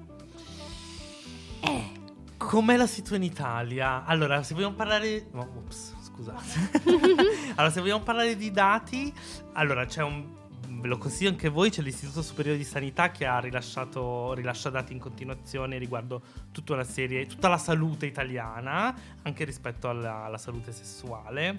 Eh. 1.60 2.00
Com'è 2.36 2.76
la 2.76 2.86
situazione 2.86 3.24
in 3.24 3.30
Italia? 3.30 4.04
Allora, 4.04 4.42
se 4.42 4.54
vogliamo 4.54 4.74
parlare... 4.74 5.28
no, 5.32 5.48
ops, 5.58 5.94
scusate. 6.02 6.80
allora, 7.54 7.70
se 7.70 7.80
vogliamo 7.80 8.02
parlare 8.02 8.36
di 8.36 8.50
dati, 8.50 9.12
allora 9.52 9.86
c'è 9.86 10.02
un... 10.02 10.40
Ve 10.82 10.88
lo 10.88 10.98
consiglio 10.98 11.30
anche 11.30 11.48
voi, 11.48 11.70
c'è 11.70 11.80
l'Istituto 11.80 12.22
Superiore 12.22 12.58
di 12.58 12.64
Sanità 12.64 13.12
che 13.12 13.24
ha 13.24 13.38
rilasciato 13.38 14.34
rilascia 14.34 14.68
dati 14.68 14.92
in 14.92 14.98
continuazione 14.98 15.78
riguardo 15.78 16.20
tutta 16.50 16.72
una 16.72 16.82
serie, 16.82 17.24
tutta 17.26 17.46
la 17.46 17.56
salute 17.56 18.06
italiana, 18.06 18.92
anche 19.22 19.44
rispetto 19.44 19.88
alla, 19.88 20.24
alla 20.24 20.38
salute 20.38 20.72
sessuale. 20.72 21.56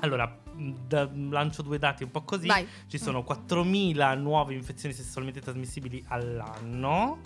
Allora, 0.00 0.36
da- 0.84 1.08
lancio 1.12 1.62
due 1.62 1.78
dati 1.78 2.02
un 2.02 2.10
po' 2.10 2.22
così. 2.22 2.48
Vai. 2.48 2.66
Ci 2.88 2.98
sono 2.98 3.24
4.000 3.24 4.18
nuove 4.18 4.54
infezioni 4.54 4.92
sessualmente 4.92 5.40
trasmissibili 5.40 6.04
all'anno, 6.08 7.20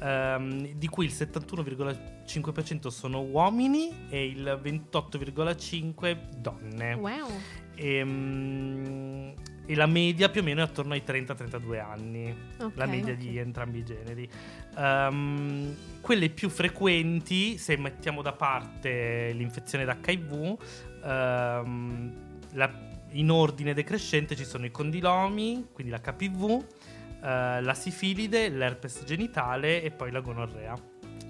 ehm, 0.00 0.68
di 0.72 0.88
cui 0.88 1.04
il 1.04 1.12
71,5% 1.12 2.88
sono 2.88 3.20
uomini 3.20 4.06
e 4.08 4.24
il 4.24 4.58
28,5% 4.62 6.16
donne. 6.34 6.94
Wow. 6.94 7.28
Ehm, 7.74 9.34
E, 9.70 9.74
la 9.74 9.84
media 9.86 10.30
più 10.30 10.40
o 10.40 10.44
meno 10.44 10.60
è 10.60 10.62
attorno 10.62 10.94
ai 10.94 11.02
30-32 11.04 11.78
anni, 11.78 12.34
Ok. 12.58 12.72
la 12.76 12.86
media 12.86 13.14
di 13.14 13.36
entrambi 13.36 13.80
i 13.80 13.84
generi. 13.84 14.26
Ehm, 14.78 15.76
quelle 16.00 16.30
più 16.30 16.48
frequenti, 16.48 17.58
se 17.58 17.76
mettiamo 17.76 18.22
da 18.22 18.32
parte 18.32 19.30
l'infezione 19.34 19.84
d'HIV, 19.84 20.56
ehm, 21.04 22.12
la- 22.52 22.86
in 23.10 23.30
ordine 23.30 23.74
decrescente 23.74 24.36
ci 24.36 24.44
sono 24.44 24.64
i 24.64 24.70
condilomi, 24.70 25.68
quindi 25.72 25.92
la 25.92 26.00
KPV, 26.00 26.64
eh, 27.22 27.60
la 27.60 27.74
sifilide, 27.74 28.48
l'herpes 28.48 29.02
genitale 29.04 29.82
e 29.82 29.90
poi 29.90 30.10
la 30.10 30.20
gonorrea, 30.20 30.74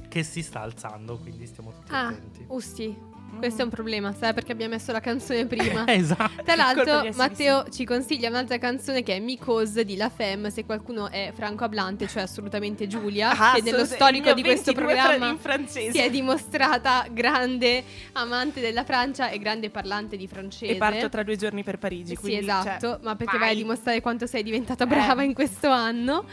che 0.09 0.23
si 0.23 0.42
sta 0.42 0.61
alzando, 0.61 1.18
quindi 1.18 1.45
stiamo 1.47 1.73
tutti 1.73 1.92
Ah, 1.92 2.07
attenti. 2.09 2.45
Usti, 2.49 2.97
questo 3.38 3.62
è 3.62 3.64
un 3.64 3.70
problema, 3.70 4.12
sai 4.12 4.35
perché 4.35 4.52
abbiamo 4.52 4.75
messo 4.75 4.92
la 4.92 5.00
canzone 5.00 5.47
prima. 5.47 5.85
esatto. 5.88 6.42
Tra 6.44 6.54
l'altro, 6.54 7.08
Matteo 7.14 7.68
ci 7.70 7.85
consiglia 7.85 8.28
un'altra 8.28 8.58
canzone 8.58 9.02
che 9.02 9.16
è 9.16 9.20
Mycose 9.20 9.85
di 9.85 9.97
La 9.97 10.08
Femme. 10.08 10.50
Se 10.50 10.64
qualcuno 10.64 11.11
è 11.11 11.32
franco-hablante, 11.35 12.06
cioè 12.08 12.23
assolutamente 12.23 12.87
Giulia, 12.87 13.30
Ah, 13.30 13.54
che 13.54 13.62
nello 13.62 13.85
storico 13.85 14.32
di 14.32 14.42
questo 14.42 14.73
22 14.73 14.94
fra- 14.94 15.16
programma 15.16 15.66
si 15.66 15.99
è 15.99 16.11
dimostrata 16.11 17.06
grande 17.11 17.85
amante 18.12 18.61
della 18.61 18.85
Francia 18.85 19.28
e 19.30 19.38
grande 19.38 19.70
parlante 19.70 20.16
di 20.16 20.26
francese. 20.26 20.73
E 20.73 20.76
parto 20.76 21.08
tra 21.08 21.23
due 21.23 21.37
giorni 21.37 21.62
per 21.62 21.78
Parigi. 21.78 22.14
Sì, 22.14 22.16
quindi, 22.16 22.40
esatto, 22.40 22.87
cioè, 22.87 22.99
ma 23.02 23.14
perché 23.16 23.38
vai. 23.38 23.49
vai. 23.49 23.56
a 23.56 23.61
dimostrare 23.61 24.00
quanto 24.00 24.26
sei 24.26 24.42
diventata 24.42 24.87
brava 24.87 25.23
Eh. 25.23 25.26
in 25.26 25.35
questo 25.35 25.68
anno. 25.68 26.25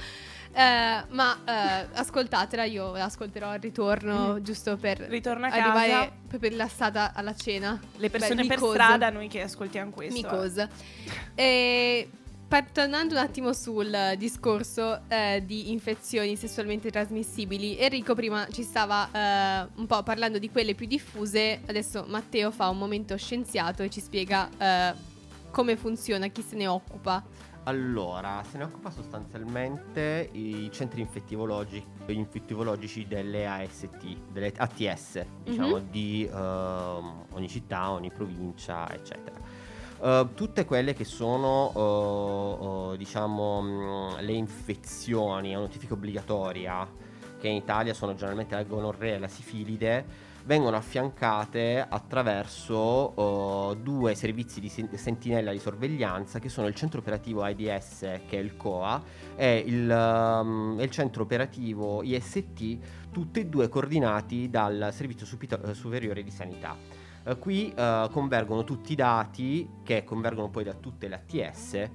Eh, 0.57 1.03
ma 1.09 1.37
eh, 1.43 1.87
ascoltatela, 1.93 2.63
io 2.63 2.93
ascolterò 2.93 3.49
al 3.49 3.59
ritorno, 3.59 4.33
Mhm. 4.35 4.41
giusto 4.41 4.77
per 4.77 4.99
Ritorno 4.99 5.47
a 5.47 5.49
casa. 5.49 5.63
arrivare 5.81 6.11
proprio 6.29 6.49
rilassata 6.51 7.11
alla 7.13 7.35
cena. 7.35 7.77
Le 7.97 8.09
persone 8.09 8.41
Beh, 8.43 8.47
per 8.47 8.57
Mycose. 8.57 8.73
strada, 8.73 9.09
noi 9.09 9.27
che 9.27 9.41
ascoltiamo 9.41 9.91
questo. 9.91 10.15
eh. 10.17 10.21
Mycose. 10.21 10.69
E 11.35 12.09
tornando 12.71 13.15
un 13.15 13.19
attimo 13.19 13.51
sul 13.51 14.13
discorso 14.17 15.01
eh, 15.09 15.43
di 15.45 15.71
infezioni 15.73 16.37
sessualmente 16.37 16.89
trasmissibili, 16.89 17.77
Enrico 17.77 18.15
prima 18.15 18.47
ci 18.49 18.63
stava 18.63 19.09
eh, 19.11 19.67
un 19.75 19.85
po' 19.87 20.03
parlando 20.03 20.39
di 20.39 20.49
quelle 20.49 20.73
più 20.73 20.87
diffuse, 20.87 21.59
adesso 21.65 22.05
Matteo 22.07 22.51
fa 22.51 22.69
un 22.69 22.77
momento 22.77 23.17
scienziato 23.17 23.83
e 23.83 23.89
ci 23.89 23.99
spiega 23.99 24.47
eh, 24.57 24.93
come 25.51 25.75
funziona, 25.75 26.27
chi 26.27 26.41
se 26.41 26.55
ne 26.55 26.67
occupa. 26.67 27.21
Allora, 27.67 28.43
se 28.47 28.59
ne 28.59 28.65
occupa 28.65 28.91
sostanzialmente 28.91 30.29
i 30.33 30.69
centri 30.71 31.01
infettivologi- 31.01 31.83
infettivologici 32.07 33.07
delle 33.07 33.47
AST, 33.47 34.17
delle 34.31 34.53
ATS, 34.55 35.25
diciamo, 35.43 35.77
Mhm. 35.77 35.89
di 35.89 36.29
ehm, 36.31 37.23
ogni 37.31 37.47
città, 37.49 37.89
ogni 37.89 38.11
provincia, 38.11 38.87
eccetera. 38.93 39.39
Eh, 39.99 40.27
tutte 40.35 40.63
quelle 40.65 40.93
che 40.93 41.05
sono, 41.05 42.91
eh, 42.93 42.97
diciamo, 42.97 43.61
mh, 43.61 44.17
le 44.19 44.33
infezioni 44.33 45.55
a 45.55 45.57
notifica 45.59 45.95
obbligatoria, 45.95 46.87
che 47.39 47.47
in 47.47 47.55
Italia 47.55 47.95
sono 47.95 48.13
generalmente 48.13 48.53
la 48.53 48.63
gonorrea 48.63 49.15
e 49.15 49.19
la 49.19 49.27
sifilide, 49.27 50.24
vengono 50.45 50.77
affiancate 50.77 51.85
attraverso 51.87 53.71
eh, 53.71 53.77
due 53.77 54.15
servizi 54.15 54.59
di 54.59 54.69
sen- 54.69 54.95
sentinella 54.95 55.51
di 55.51 55.59
sorveglianza 55.59 56.39
che 56.39 56.49
sono 56.49 56.67
il 56.67 56.75
centro 56.75 56.99
operativo 56.99 57.41
AIDS 57.41 57.99
che 57.99 58.29
è 58.29 58.37
il 58.37 58.55
COA 58.55 59.01
e 59.35 59.63
il, 59.65 59.89
e 60.79 60.83
il 60.83 60.89
centro 60.91 61.23
operativo 61.23 62.03
IST 62.03 62.77
tutti 63.11 63.39
e 63.39 63.45
due 63.47 63.69
coordinati 63.69 64.49
dal 64.49 64.89
servizio 64.91 65.25
Supito- 65.25 65.73
superiore 65.73 66.23
di 66.23 66.31
sanità 66.31 66.77
Eh, 67.27 67.37
qui 67.39 67.73
eh, 67.73 68.07
convergono 68.11 68.63
tutti 68.63 68.91
i 68.91 68.95
dati 68.95 69.67
che 69.83 70.03
convergono 70.03 70.49
poi 70.49 70.63
da 70.63 70.73
tutte 70.73 71.07
le 71.07 71.15
ATS 71.15 71.89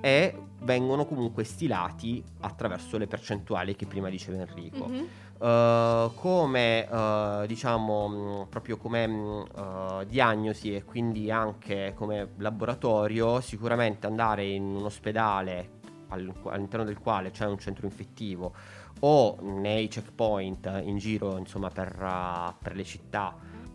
e 0.00 0.42
vengono 0.62 1.06
comunque 1.06 1.44
stilati 1.44 2.22
attraverso 2.40 2.98
le 2.98 3.06
percentuali 3.06 3.76
che 3.76 3.86
prima 3.86 4.08
diceva 4.08 4.38
Enrico. 4.38 4.86
Mhm. 4.88 5.06
Uh, 5.38 6.12
come 6.16 6.84
uh, 6.90 7.46
diciamo 7.46 8.08
mh, 8.08 8.46
proprio 8.48 8.76
come 8.76 9.06
mh, 9.06 9.44
uh, 9.54 10.04
diagnosi 10.04 10.74
e 10.74 10.82
quindi 10.82 11.30
anche 11.30 11.92
come 11.94 12.32
laboratorio 12.38 13.40
sicuramente 13.40 14.08
andare 14.08 14.44
in 14.44 14.64
un 14.74 14.84
ospedale 14.84 15.76
al- 16.08 16.34
all'interno 16.46 16.84
del 16.84 16.98
quale 16.98 17.30
c'è 17.30 17.46
un 17.46 17.56
centro 17.56 17.86
infettivo 17.86 18.52
o 19.00 19.38
nei 19.40 19.86
checkpoint 19.86 20.80
in 20.82 20.96
giro 20.98 21.36
insomma 21.36 21.68
per, 21.70 22.54
per 22.60 22.74
le 22.74 22.82
città 22.82 23.32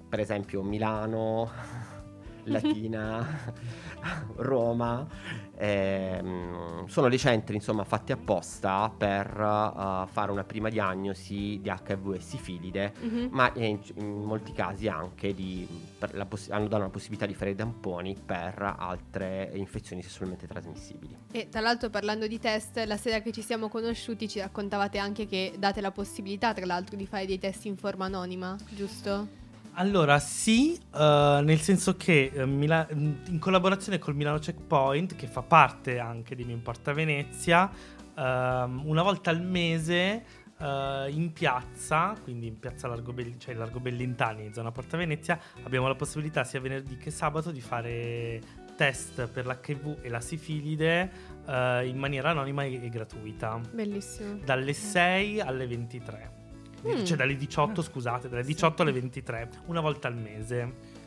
per 0.09 0.19
esempio 0.19 0.63
Milano 0.63 1.49
Latina 2.45 3.25
Roma 4.35 5.07
ehm, 5.55 6.85
sono 6.87 7.09
dei 7.09 7.17
centri 7.17 7.55
insomma 7.55 7.83
fatti 7.83 8.11
apposta 8.11 8.91
per 8.95 9.27
uh, 9.37 10.07
fare 10.07 10.31
una 10.31 10.43
prima 10.43 10.69
diagnosi 10.69 11.59
di 11.61 11.71
HIV 11.71 12.13
e 12.13 12.19
sifilide 12.19 12.93
Mhm. 12.99 13.27
ma 13.31 13.51
in, 13.55 13.79
in 13.95 14.23
molti 14.23 14.51
casi 14.51 14.87
anche 14.87 15.33
di, 15.33 15.67
poss- 16.27 16.49
hanno 16.49 16.67
dato 16.67 16.83
la 16.83 16.89
possibilità 16.89 17.25
di 17.25 17.33
fare 17.33 17.51
i 17.51 17.55
tamponi 17.55 18.15
per 18.23 18.75
altre 18.77 19.51
infezioni 19.53 20.01
sessualmente 20.01 20.47
trasmissibili 20.47 21.15
E 21.31 21.49
tra 21.49 21.61
l'altro 21.61 21.89
parlando 21.89 22.27
di 22.27 22.39
test, 22.39 22.77
la 22.85 22.97
sera 22.97 23.21
che 23.21 23.31
ci 23.31 23.41
siamo 23.41 23.69
conosciuti 23.69 24.27
ci 24.27 24.39
raccontavate 24.39 24.97
anche 24.97 25.27
che 25.27 25.53
date 25.57 25.81
la 25.81 25.91
possibilità 25.91 26.53
tra 26.53 26.65
l'altro 26.65 26.95
di 26.95 27.05
fare 27.05 27.25
dei 27.25 27.39
test 27.39 27.65
in 27.65 27.77
forma 27.77 28.05
anonima, 28.05 28.55
giusto? 28.69 29.41
Allora, 29.75 30.19
sì, 30.19 30.75
eh, 30.75 31.39
nel 31.43 31.59
senso 31.59 31.95
che 31.97 32.31
eh, 32.31 32.45
Mila- 32.45 32.87
in 32.91 33.39
collaborazione 33.39 33.97
col 33.97 34.15
Milano 34.15 34.37
Checkpoint, 34.37 35.15
che 35.15 35.25
fa 35.25 35.41
parte 35.41 35.97
anche 35.97 36.35
di 36.35 36.43
Mi 36.43 36.51
Importa 36.51 36.93
Venezia, 36.93 37.71
ehm, 38.15 38.81
una 38.85 39.01
volta 39.01 39.31
al 39.31 39.41
mese 39.41 40.23
eh, 40.59 41.07
in 41.09 41.33
piazza, 41.33 42.15
quindi 42.23 42.45
in 42.47 42.59
piazza 42.59 42.87
Largo, 42.87 43.13
Bell- 43.13 43.37
cioè 43.37 43.55
Largo 43.55 43.79
Bellintani, 43.79 44.53
zona 44.53 44.71
Porta 44.71 44.95
Venezia, 44.95 45.39
abbiamo 45.63 45.87
la 45.87 45.95
possibilità 45.95 46.43
sia 46.43 46.59
venerdì 46.59 46.97
che 46.97 47.09
sabato 47.09 47.49
di 47.49 47.61
fare 47.61 48.39
test 48.75 49.27
per 49.27 49.47
l'HIV 49.47 49.99
e 50.01 50.09
la 50.09 50.19
sifilide 50.19 51.31
in 51.83 51.97
maniera 51.97 52.29
anonima 52.29 52.63
e, 52.63 52.85
e 52.85 52.89
gratuita, 52.89 53.59
Bellissimo. 53.71 54.39
dalle 54.45 54.73
6 54.73 55.41
alle 55.41 55.67
23. 55.67 56.42
Mm. 56.87 57.03
Cioè 57.03 57.17
dalle 57.17 57.35
18, 57.35 57.81
scusate, 57.81 58.29
dalle 58.29 58.43
18 58.43 58.81
alle 58.81 58.91
23, 58.91 59.49
una 59.67 59.81
volta 59.81 60.07
al 60.07 60.15
mese. 60.15 61.01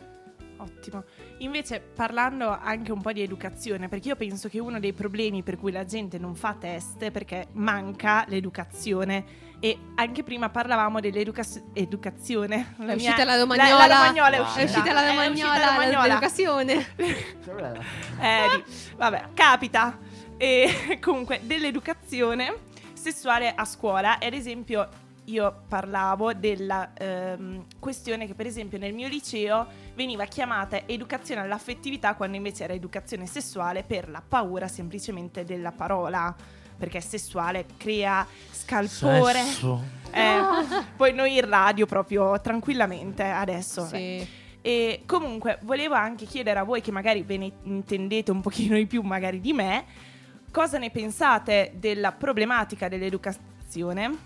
Ottimo. 0.59 1.04
Invece 1.38 1.80
parlando 1.80 2.49
anche 2.49 2.90
un 2.90 3.02
po' 3.02 3.12
di 3.12 3.21
educazione, 3.21 3.88
perché 3.88 4.09
io 4.09 4.16
penso 4.16 4.49
che 4.49 4.59
uno 4.59 4.80
dei 4.80 4.95
problemi 4.95 5.42
per 5.42 5.59
cui 5.59 5.71
la 5.71 5.85
gente 5.85 6.18
non 6.18 6.35
fa 6.35 6.54
test 6.54 7.02
è 7.02 7.11
perché 7.11 7.49
manca 7.52 8.25
l'educazione 8.28 9.45
e 9.61 9.78
anche 9.97 10.23
prima 10.23 10.49
parlavamo 10.49 11.00
dell'educazione. 11.00 12.75
È 12.78 12.92
uscita 12.92 13.25
la 13.25 13.38
romagnola. 13.38 13.68
La, 13.68 13.87
la 13.87 13.95
romagnola 13.95 14.37
è 14.37 14.40
uscita. 14.40 14.61
È 14.61 14.64
uscita 14.64 14.92
la 14.92 15.04
È 15.04 15.09
romagnola, 15.09 15.30
uscita 15.33 15.59
la 15.59 15.73
romagnola. 15.73 16.06
l'educazione. 16.06 16.87
Eh, 18.18 18.64
vabbè, 18.97 19.28
capita. 19.35 19.99
E 20.38 20.99
comunque, 21.00 21.40
dell'educazione 21.42 22.54
sessuale 22.95 23.52
a 23.54 23.64
scuola. 23.64 24.18
E 24.18 24.26
ad 24.26 24.33
esempio, 24.33 24.88
io 25.26 25.62
parlavo 25.68 26.33
della 26.33 26.92
ehm, 26.95 27.64
questione 27.78 28.26
che 28.26 28.35
per 28.35 28.47
esempio 28.47 28.78
nel 28.78 28.92
mio 28.92 29.09
liceo 29.09 29.66
veniva 29.95 30.25
chiamata 30.25 30.87
educazione 30.87 31.40
all'affettività 31.40 32.14
quando 32.14 32.37
invece 32.37 32.64
era 32.64 32.73
educazione 32.73 33.26
sessuale 33.26 33.83
per 33.83 34.09
la 34.09 34.23
paura 34.26 34.68
semplicemente 34.68 35.45
della 35.45 35.73
parola 35.73 36.35
perché 36.76 37.00
sessuale 37.00 37.64
crea 37.76 38.26
scalpore. 38.50 39.42
Sesso. 39.42 39.83
Eh, 40.11 40.40
poi 40.97 41.12
noi 41.14 41.37
in 41.37 41.49
radio 41.49 41.87
proprio 41.87 42.40
tranquillamente 42.40 43.23
adesso. 43.25 43.87
Sì. 43.87 44.45
E 44.61 45.02
comunque 45.06 45.59
volevo 45.62 45.95
anche 45.95 46.26
chiedere 46.26 46.59
a 46.59 46.64
voi 46.64 46.80
che 46.80 46.90
magari 46.90 47.23
ve 47.23 47.37
ne 47.38 47.52
intendete 47.62 48.30
un 48.30 48.40
pochino 48.40 48.76
di 48.76 48.87
più 48.87 49.00
magari 49.02 49.40
di 49.40 49.52
me, 49.52 49.85
cosa 50.50 50.78
ne 50.78 50.90
pensate 50.90 51.73
della 51.76 52.12
problematica 52.12 52.88
dell'educazione? 52.88 53.54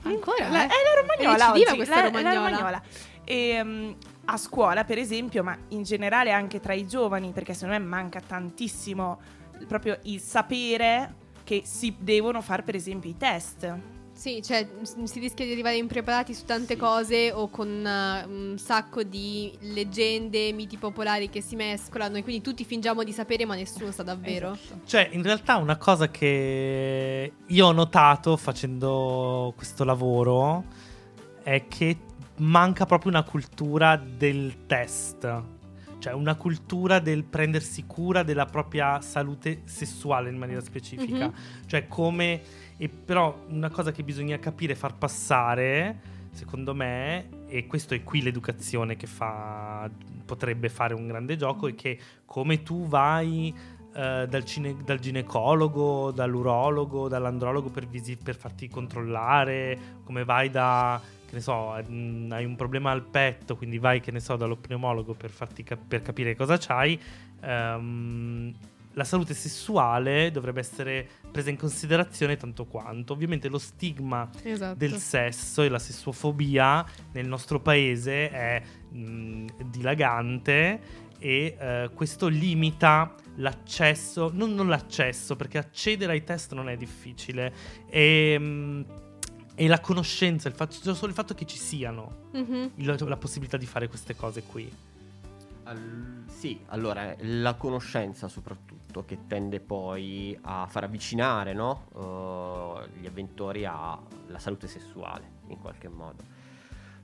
Ancora, 0.03 0.49
La- 0.49 0.65
eh? 0.65 0.67
è 0.67 0.69
la 0.69 1.01
romagnola 1.01 1.51
oggi, 1.53 1.77
questa 1.77 1.97
la- 1.97 2.03
romagnola. 2.03 2.33
la 2.33 2.45
romagnola. 2.49 2.83
E, 3.25 3.61
mm, 3.65 3.91
a 4.27 4.37
scuola, 4.37 4.85
per 4.85 4.99
esempio, 4.99 5.43
ma 5.43 5.57
in 5.69 5.83
generale 5.83 6.31
anche 6.31 6.61
tra 6.61 6.73
i 6.73 6.87
giovani, 6.87 7.33
perché 7.33 7.55
secondo 7.55 7.79
me 7.79 7.85
manca 7.85 8.21
tantissimo 8.21 9.21
proprio 9.67 9.99
il 10.05 10.21
sapere 10.21 11.15
che 11.45 11.63
si 11.65 11.95
devono 11.99 12.41
fare, 12.43 12.63
per 12.63 12.75
esempio, 12.77 13.11
i 13.11 13.17
test. 13.17 13.75
Sì, 14.21 14.43
cioè 14.43 14.69
si 14.83 15.19
rischia 15.19 15.47
di 15.47 15.53
arrivare 15.53 15.79
impreparati 15.79 16.35
su 16.35 16.45
tante 16.45 16.77
cose 16.77 17.33
o 17.33 17.49
con 17.49 17.87
eh, 17.87 18.25
un 18.27 18.59
sacco 18.59 19.03
di 19.03 19.51
leggende, 19.61 20.53
miti 20.53 20.77
popolari 20.77 21.31
che 21.31 21.41
si 21.41 21.57
mescolano 21.57 22.19
e 22.19 22.23
quindi 22.23 22.43
tutti 22.43 22.67
fingiamo 22.67 23.03
di 23.03 23.13
sapere 23.13 23.47
ma 23.47 23.55
nessuno 23.55 23.91
sa 23.93 24.03
davvero. 24.03 24.53
Esatto. 24.53 24.81
Cioè, 24.85 25.09
in 25.13 25.23
realtà 25.23 25.57
una 25.57 25.79
cosa 25.79 26.11
che 26.11 27.33
io 27.47 27.67
ho 27.67 27.73
notato 27.73 28.37
facendo 28.37 29.55
questo 29.57 29.85
lavoro 29.85 30.65
è 31.43 31.67
che 31.67 31.97
manca 32.41 32.85
proprio 32.85 33.13
una 33.13 33.23
cultura 33.23 33.97
del 33.97 34.67
test. 34.67 35.43
Cioè, 35.99 36.13
una 36.13 36.35
cultura 36.35 36.99
del 36.99 37.25
prendersi 37.25 37.85
cura 37.87 38.23
della 38.23 38.45
propria 38.45 39.01
salute 39.01 39.63
sessuale 39.65 40.29
in 40.29 40.37
maniera 40.37 40.61
specifica. 40.61 41.27
Mhm. 41.29 41.35
Cioè, 41.65 41.89
come. 41.89 42.69
E 42.83 42.89
però 42.89 43.45
una 43.49 43.69
cosa 43.69 43.93
che 43.93 44.03
bisogna 44.03 44.39
capire 44.39 44.75
far 44.75 44.97
passare, 44.97 46.01
secondo 46.31 46.75
me, 46.75 47.29
e 47.47 47.67
questo 47.67 47.93
è 47.93 48.03
qui 48.03 48.23
l'educazione 48.23 48.97
che 48.97 49.07
fa. 49.07 49.87
potrebbe 50.25 50.71
fare 50.71 50.95
un 50.95 51.07
grande 51.07 51.37
gioco, 51.37 51.69
è 51.69 51.75
che 51.75 51.99
come 52.25 52.63
tu 52.63 52.87
vai 52.87 53.55
eh, 53.93 54.27
dal, 54.27 54.45
cine- 54.47 54.77
dal 54.83 54.99
ginecologo, 54.99 56.11
dall'urologo, 56.11 57.07
dall'andrologo 57.07 57.69
per, 57.69 57.87
visi- 57.87 58.17
per 58.17 58.35
farti 58.35 58.67
controllare, 58.69 59.99
come 60.03 60.25
vai 60.25 60.49
da, 60.49 60.99
che 61.27 61.35
ne 61.35 61.41
so, 61.43 61.77
mm, 61.87 62.33
hai 62.33 62.47
un 62.47 62.57
problema 62.57 62.93
al 62.93 63.03
petto, 63.03 63.57
quindi 63.57 63.79
vai, 63.79 64.01
che 64.01 64.11
ne 64.11 64.21
so, 64.21 64.37
dallo 64.37 64.57
pneumologo 64.57 65.13
per, 65.13 65.29
farti 65.29 65.65
cap- 65.65 65.87
per 65.87 66.01
capire 66.01 66.35
cosa 66.35 66.57
c'hai. 66.57 66.99
ehm, 67.43 68.55
la 68.95 69.05
salute 69.05 69.35
sessuale 69.35 70.31
dovrebbe 70.31 70.61
essere 70.61 71.09
presa 71.31 71.49
in 71.51 71.57
considerazione 71.57 72.37
tanto 72.37 72.67
quanto. 72.67 73.13
Ovviamente 73.13 73.49
lo 73.49 73.59
stigma 73.59 74.29
Esatto. 74.43 74.77
del 74.77 74.97
sesso 74.97 75.63
e 75.63 75.69
la 75.69 75.79
sessuofobia 75.79 76.85
nel 77.13 77.27
nostro 77.29 77.61
paese 77.61 78.31
è 78.31 78.63
mh, 78.91 79.69
dilagante 79.71 80.81
e 81.19 81.57
eh, 81.59 81.91
questo 81.95 82.29
limita 82.29 83.15
l'accesso, 83.37 84.31
non, 84.33 84.55
non 84.55 84.69
l'accesso 84.69 85.37
perché 85.37 85.59
accedere 85.59 86.13
ai 86.13 86.25
test 86.25 86.53
non 86.55 86.69
è 86.69 86.77
difficile 86.77 87.53
e, 87.89 88.39
mh, 88.39 88.85
e 89.55 89.67
la 89.69 89.79
conoscenza, 89.81 90.49
il 90.49 90.55
fatto, 90.55 90.95
solo 90.95 91.09
il 91.09 91.15
fatto 91.15 91.35
che 91.35 91.45
ci 91.47 91.59
siano 91.59 92.29
Mhm. 92.33 92.71
il- 92.77 92.97
la 93.07 93.17
possibilità 93.17 93.57
di 93.57 93.67
fare 93.67 93.89
queste 93.89 94.17
cose 94.17 94.43
qui. 94.43 94.71
Al- 95.65 96.25
sì, 96.27 96.59
allora 96.69 97.15
la 97.19 97.55
conoscenza 97.55 98.27
soprattutto 98.29 98.70
che 99.07 99.27
tende 99.29 99.61
poi 99.61 100.37
a 100.43 100.67
far 100.69 100.85
avvicinare 100.85 101.53
no? 101.53 101.87
eh, 101.95 103.01
gli 103.01 103.07
avventori 103.07 103.65
alla 103.65 104.39
salute 104.39 104.67
sessuale 104.67 105.39
in 105.49 105.59
qualche 105.61 105.89
modo. 105.89 106.23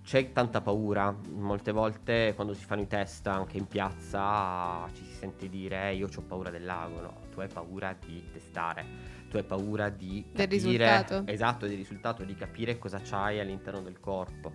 C'è 0.03 0.31
tanta 0.33 0.61
paura, 0.61 1.13
molte 1.33 1.73
volte 1.73 2.33
quando 2.37 2.55
si 2.55 2.65
fanno 2.65 2.83
i 2.83 2.87
test 2.87 3.27
anche 3.27 3.57
in 3.57 3.67
piazza 3.67 4.89
ci 4.95 5.05
si 5.05 5.13
sente 5.15 5.49
dire 5.49 5.89
"Eh, 5.89 5.95
io 5.97 6.09
ho 6.15 6.21
paura 6.23 6.51
del 6.51 6.65
lago, 6.65 7.01
no, 7.01 7.13
tu 7.33 7.41
hai 7.41 7.49
paura 7.49 7.97
di 8.07 8.23
testare, 8.33 8.85
tu 9.29 9.37
hai 9.37 9.43
paura 9.43 9.89
di 9.89 10.25
Del 10.31 10.43
capire, 10.47 10.49
risultato. 10.55 11.23
esatto, 11.27 11.67
del 11.67 11.77
risultato, 11.77 12.23
di 12.25 12.35
capire 12.37 12.79
cosa 12.79 13.01
c'hai 13.03 13.41
all'interno 13.41 13.81
del 13.81 13.99
corpo, 13.99 14.53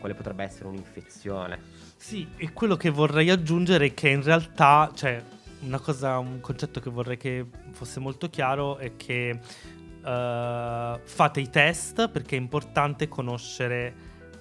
quale 0.00 0.14
potrebbe 0.14 0.42
essere 0.42 0.66
un'infezione. 0.66 1.60
Sì, 1.96 2.28
e 2.36 2.52
quello 2.52 2.76
che 2.76 2.90
vorrei 2.90 3.30
aggiungere 3.30 3.86
è 3.86 3.94
che 3.94 4.08
in 4.08 4.22
realtà, 4.24 4.90
cioè, 4.96 5.22
una 5.60 5.80
cosa, 5.80 6.18
un 6.18 6.40
concetto 6.40 6.80
che 6.80 6.90
vorrei 6.90 7.16
che 7.16 7.46
fosse 7.72 8.00
molto 8.00 8.28
chiaro 8.28 8.76
è 8.78 8.96
che 8.96 9.40
eh, 10.08 11.00
fate 11.02 11.40
i 11.40 11.50
test 11.50 12.08
perché 12.08 12.36
è 12.36 12.38
importante 12.38 13.08
conoscere, 13.08 13.94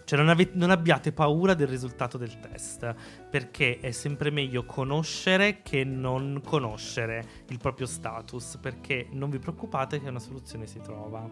cioè 0.05 0.19
non, 0.19 0.29
ave- 0.29 0.51
non 0.53 0.69
abbiate 0.69 1.11
paura 1.11 1.53
del 1.53 1.67
risultato 1.67 2.17
del 2.17 2.39
test, 2.39 2.93
perché 3.29 3.79
è 3.79 3.91
sempre 3.91 4.29
meglio 4.29 4.65
conoscere 4.65 5.61
che 5.61 5.83
non 5.83 6.41
conoscere 6.43 7.25
il 7.49 7.57
proprio 7.57 7.87
status, 7.87 8.57
perché 8.61 9.07
non 9.11 9.29
vi 9.29 9.39
preoccupate 9.39 9.99
che 9.99 10.07
una 10.07 10.19
soluzione 10.19 10.67
si 10.67 10.79
trova. 10.79 11.27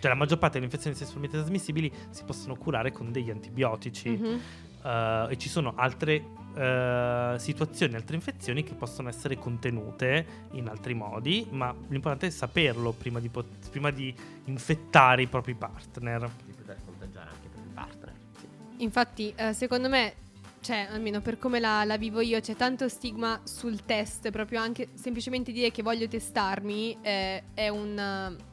Cioè 0.00 0.12
la 0.12 0.18
maggior 0.18 0.38
parte 0.38 0.58
delle 0.58 0.66
infezioni 0.66 0.96
sessualmente 0.96 1.36
trasmissibili 1.36 1.90
si 2.10 2.24
possono 2.24 2.56
curare 2.56 2.92
con 2.92 3.10
degli 3.10 3.30
antibiotici. 3.30 4.10
Mhm. 4.10 4.40
Uh, 4.84 5.30
e 5.30 5.38
ci 5.38 5.48
sono 5.48 5.72
altre 5.76 6.22
uh, 6.54 7.38
situazioni, 7.38 7.94
altre 7.94 8.16
infezioni 8.16 8.62
che 8.62 8.74
possono 8.74 9.08
essere 9.08 9.36
contenute 9.38 10.26
in 10.52 10.68
altri 10.68 10.94
modi, 10.94 11.46
ma 11.50 11.74
l'importante 11.88 12.28
è 12.28 12.30
saperlo 12.30 12.92
prima 12.92 13.20
di, 13.20 13.28
pot- 13.28 13.68
prima 13.70 13.90
di 13.90 14.14
infettare 14.44 15.22
i 15.22 15.26
propri 15.26 15.54
partner. 15.54 16.30
di 16.44 16.52
poter 16.52 16.76
contagiare 16.84 17.28
anche 17.28 17.48
per 17.48 17.62
il 17.62 17.72
partner. 17.74 18.12
Sì. 18.38 18.46
Infatti, 18.82 19.32
eh, 19.36 19.52
secondo 19.52 19.88
me, 19.88 20.14
cioè, 20.60 20.88
almeno 20.90 21.20
per 21.20 21.38
come 21.38 21.60
la, 21.60 21.84
la 21.84 21.98
vivo 21.98 22.20
io, 22.20 22.40
c'è 22.40 22.56
tanto 22.56 22.88
stigma 22.88 23.40
sul 23.44 23.84
test, 23.84 24.30
proprio 24.30 24.60
anche 24.60 24.88
semplicemente 24.94 25.52
dire 25.52 25.70
che 25.70 25.82
voglio 25.82 26.08
testarmi 26.08 26.98
eh, 27.02 27.42
è 27.52 27.68
un... 27.68 28.52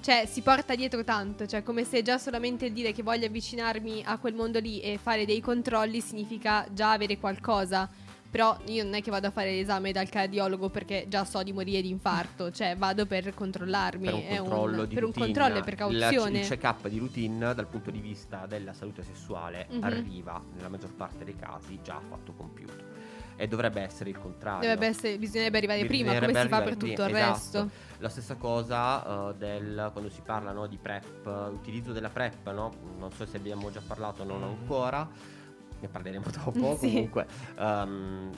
Cioè, 0.00 0.26
si 0.26 0.40
porta 0.42 0.74
dietro 0.74 1.04
tanto, 1.04 1.46
cioè 1.46 1.62
come 1.62 1.84
se 1.84 2.02
già 2.02 2.18
solamente 2.18 2.66
il 2.66 2.72
dire 2.72 2.92
che 2.92 3.02
voglio 3.02 3.26
avvicinarmi 3.26 4.02
a 4.06 4.16
quel 4.18 4.34
mondo 4.34 4.58
lì 4.58 4.80
e 4.80 4.96
fare 4.96 5.26
dei 5.26 5.40
controlli 5.40 6.00
significa 6.00 6.66
già 6.72 6.92
avere 6.92 7.18
qualcosa. 7.18 7.88
Però 8.30 8.58
io 8.66 8.84
non 8.84 8.92
è 8.92 9.00
che 9.02 9.10
vado 9.10 9.26
a 9.28 9.30
fare 9.30 9.52
l'esame 9.52 9.90
dal 9.90 10.08
cardiologo 10.10 10.68
perché 10.68 11.06
già 11.08 11.24
so 11.24 11.42
di 11.42 11.52
morire 11.52 11.80
di 11.80 11.88
infarto, 11.88 12.50
cioè 12.50 12.76
vado 12.76 13.06
per 13.06 13.32
controllarmi. 13.32 14.04
Per 14.04 14.14
un 14.14 14.36
controllo 14.36 14.84
di 14.84 14.94
per 14.94 15.04
un 15.04 15.12
controllo 15.12 15.54
e 15.54 15.58
Il- 15.58 15.64
precauzione. 15.64 16.40
Il, 16.40 16.46
check-up 16.46 16.88
di 16.88 16.98
routine 16.98 17.54
dal 17.54 17.66
punto 17.66 17.90
di 17.90 18.00
vista 18.00 18.44
della 18.46 18.74
salute 18.74 19.02
sessuale 19.02 19.66
Mhm. 19.70 19.82
arriva 19.82 20.42
nella 20.54 20.68
maggior 20.68 20.92
parte 20.94 21.24
dei 21.24 21.36
casi 21.36 21.80
già 21.82 21.98
fatto 22.06 22.32
compiuto. 22.34 22.97
E 23.40 23.46
dovrebbe 23.46 23.80
essere 23.82 24.10
il 24.10 24.18
contrario. 24.18 24.62
Dovrebbe 24.62 24.86
essere, 24.88 25.16
bisognerebbe 25.16 25.58
arrivare 25.58 25.84
prima, 25.86 26.12
come 26.12 26.26
Bisognerebbe 26.26 26.42
si 26.42 26.48
fa 26.48 26.62
per 26.62 26.76
tutto 26.76 27.02
il 27.04 27.10
prima, 27.12 27.28
resto. 27.30 27.58
esatto. 27.58 27.70
La 27.98 28.08
stessa 28.08 28.34
cosa 28.34 29.30
eh, 29.30 29.34
del, 29.36 29.90
quando 29.92 30.10
si 30.10 30.20
parla 30.24 30.50
no, 30.50 30.66
di 30.66 30.76
PrEP, 30.76 31.24
eh, 31.26 31.30
utilizzo 31.50 31.92
della 31.92 32.08
PrEP, 32.08 32.50
no? 32.50 32.72
non 32.98 33.12
so 33.12 33.24
se 33.26 33.36
abbiamo 33.36 33.70
già 33.70 33.80
parlato 33.86 34.22
o 34.22 34.24
non 34.24 34.42
ancora, 34.42 35.08
ne 35.80 35.88
parleremo 35.88 36.24
dopo. 36.44 36.76
Sì. 36.78 36.90
Comunque, 36.90 37.26
ehm, 37.58 38.30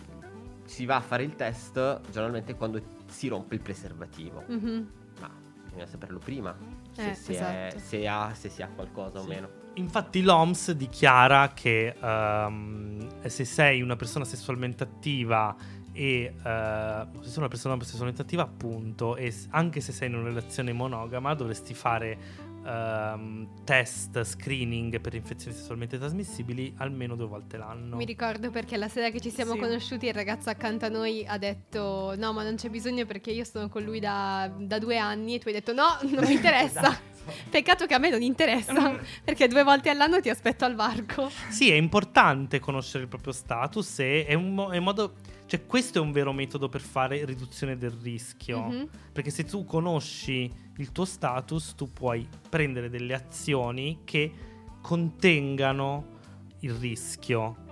si 0.67 0.85
va 0.85 0.97
a 0.97 1.01
fare 1.01 1.23
il 1.23 1.35
test 1.35 2.01
generalmente 2.11 2.55
quando 2.55 2.81
si 3.07 3.29
rompe 3.29 3.55
il 3.55 3.63
preservativo, 3.63 4.45
Mhm. 4.49 4.91
ma 5.19 5.31
bisogna 5.65 5.87
saperlo 5.87 6.19
prima 6.19 6.55
se, 6.93 7.11
Eh, 7.11 7.15
si, 7.15 7.33
è- 7.33 7.67
esatto. 7.69 7.79
se 7.83 8.07
ha, 8.07 8.35
se 8.35 8.49
si 8.51 8.61
ha 8.63 8.69
qualcosa 8.69 9.19
o 9.19 9.23
Sì. 9.23 9.29
meno. 9.29 9.49
Infatti 9.75 10.23
l'OMS 10.23 10.73
dichiara 10.73 11.53
che 11.55 11.95
ehm, 11.99 13.27
se 13.27 13.45
sei 13.45 13.81
una 13.83 13.97
persona 13.97 14.25
sessualmente 14.25 14.83
attiva 14.83 15.55
e 15.93 16.35
eh, 16.45 17.07
se 17.21 17.29
sei 17.29 17.39
una 17.39 17.49
persona 17.49 17.77
sessualmente 17.83 18.23
attiva 18.23 18.43
appunto 18.43 19.17
e 19.17 19.35
anche 19.51 19.81
se 19.81 19.93
sei 19.93 20.09
in 20.09 20.15
una 20.17 20.29
relazione 20.29 20.73
monogama 20.73 21.35
dovresti 21.35 21.73
fare 21.75 22.19
ehm, 22.65 23.65
test 23.65 24.23
screening 24.23 25.01
per 25.01 25.15
infezioni 25.15 25.57
sessualmente 25.57 25.99
trasmissibili 25.99 26.75
almeno 26.79 27.17
due 27.17 27.27
volte 27.27 27.57
l'anno. 27.57 27.97
Mi 27.97 28.05
ricordo 28.05 28.51
perché 28.51 28.77
la 28.77 28.89
sera 28.89 29.11
che 29.11 29.21
ci 29.21 29.31
siamo 29.31 29.53
Sì. 29.55 29.59
conosciuti 29.61 30.07
il 30.07 30.15
ragazzo 30.15 30.51
accanto 30.51 30.85
a 30.85 30.89
noi 30.89 31.25
ha 31.27 31.39
detto 31.39 32.15
no 32.17 32.33
ma 32.33 32.43
non 32.43 32.57
c'è 32.57 32.69
bisogno 32.69 33.07
perché 33.07 33.31
io 33.31 33.45
sono 33.45 33.69
con 33.69 33.83
lui 33.83 33.99
da, 34.01 34.51
da 34.59 34.79
due 34.79 34.99
anni 34.99 35.37
e 35.37 35.39
tu 35.39 35.49
hai 35.49 35.55
detto 35.55 35.73
no 35.73 35.87
non 36.03 36.25
mi 36.25 36.35
interessa. 36.35 36.81
Esatto. 36.81 37.09
Peccato 37.51 37.87
che 37.87 37.95
a 37.95 37.99
me 37.99 38.11
non 38.11 38.23
interessa 38.23 38.99
perché 39.25 39.49
due 39.49 39.63
volte 39.63 39.91
all'anno 39.91 40.21
ti 40.21 40.29
aspetto 40.29 40.65
al 40.65 40.75
varco. 40.75 41.31
Sì, 41.49 41.71
è 41.71 41.75
importante 41.75 42.59
conoscere 42.59 43.05
il 43.05 43.09
proprio 43.09 43.33
status 43.33 43.99
e 44.01 44.27
è 44.27 44.35
un, 44.35 44.55
mo- 44.55 44.71
è 44.71 44.79
un 44.79 44.85
modo... 44.85 45.15
Cioè, 45.47 45.67
questo 45.67 45.99
è 45.99 46.01
un 46.01 46.13
vero 46.13 46.33
metodo 46.33 46.69
per 46.69 46.81
fare 46.81 47.25
riduzione 47.25 47.77
del 47.77 47.91
rischio. 47.91 48.63
Mhm. 48.63 48.89
Perché 49.13 49.31
se 49.31 49.45
tu 49.45 49.65
conosci 49.65 50.49
il 50.77 50.93
tuo 50.93 51.05
status, 51.05 51.75
tu 51.75 51.93
puoi 51.93 52.27
prendere 52.49 52.89
delle 52.89 53.15
azioni 53.15 54.03
che 54.05 54.33
contengano 54.81 56.19
il 56.61 56.73
rischio. 56.75 57.69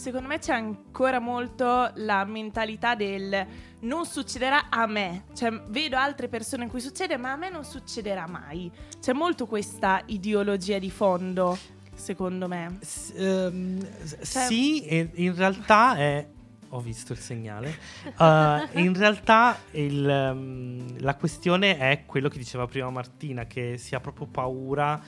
Secondo 0.00 0.28
me 0.28 0.38
c'è 0.38 0.54
ancora 0.54 1.18
molto 1.18 1.90
la 1.96 2.24
mentalità 2.24 2.94
del 2.94 3.46
non 3.80 4.06
succederà 4.06 4.70
a 4.70 4.86
me. 4.86 5.24
Cioè, 5.34 5.50
vedo 5.66 5.98
altre 5.98 6.26
persone 6.28 6.64
in 6.64 6.70
cui 6.70 6.80
succede, 6.80 7.18
ma 7.18 7.32
a 7.32 7.36
me 7.36 7.50
non 7.50 7.64
succederà 7.64 8.26
mai. 8.26 8.72
C'è 8.98 9.12
molto 9.12 9.44
questa 9.44 10.00
ideologia 10.06 10.78
di 10.78 10.90
fondo, 10.90 11.58
secondo 11.94 12.48
me. 12.48 12.78
S- 12.80 13.12
ehm, 13.14 13.86
s- 14.02 14.20
sì, 14.22 15.06
in 15.16 15.34
realtà 15.34 15.94
è. 15.98 16.26
Ho 16.70 16.80
visto 16.80 17.12
il 17.12 17.18
segnale. 17.18 17.76
Uh, 18.16 18.68
in 18.80 18.94
realtà 18.96 19.58
il, 19.72 20.30
um, 20.32 20.98
la 21.00 21.14
questione 21.14 21.76
è 21.76 22.04
quello 22.06 22.30
che 22.30 22.38
diceva 22.38 22.66
prima 22.66 22.88
Martina, 22.88 23.44
che 23.44 23.76
si 23.76 23.94
ha 23.94 24.00
proprio 24.00 24.26
paura. 24.28 24.98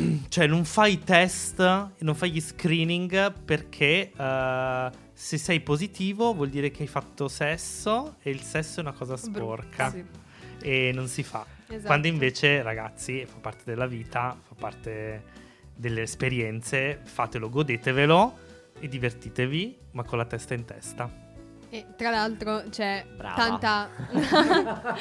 cioè, 0.28 0.46
non 0.46 0.64
fai 0.64 0.92
i 0.94 0.98
test, 1.00 1.60
non 1.98 2.14
fai 2.14 2.30
gli 2.30 2.40
screening 2.40 3.32
perché 3.44 4.10
uh, 4.16 4.94
se 5.12 5.36
sei 5.38 5.60
positivo 5.60 6.32
vuol 6.34 6.48
dire 6.48 6.70
che 6.70 6.82
hai 6.82 6.88
fatto 6.88 7.28
sesso 7.28 8.16
e 8.22 8.30
il 8.30 8.40
sesso 8.40 8.80
è 8.80 8.82
una 8.82 8.92
cosa 8.92 9.16
sporca 9.16 9.90
Sì. 9.90 10.04
e 10.62 10.90
non 10.94 11.06
si 11.08 11.22
fa. 11.22 11.44
Esatto. 11.66 11.86
Quando 11.86 12.06
invece, 12.08 12.62
ragazzi, 12.62 13.24
fa 13.26 13.38
parte 13.40 13.62
della 13.64 13.86
vita, 13.86 14.36
fa 14.42 14.54
parte 14.58 15.22
delle 15.74 16.02
esperienze, 16.02 17.00
fatelo, 17.04 17.48
godetevelo 17.48 18.38
e 18.80 18.88
divertitevi, 18.88 19.78
ma 19.92 20.02
con 20.02 20.18
la 20.18 20.24
testa 20.24 20.54
in 20.54 20.64
testa. 20.64 21.28
E 21.72 21.86
tra 21.96 22.10
l'altro 22.10 22.64
c'è 22.68 23.06
Brava. 23.16 23.36
tanta. 23.36 23.90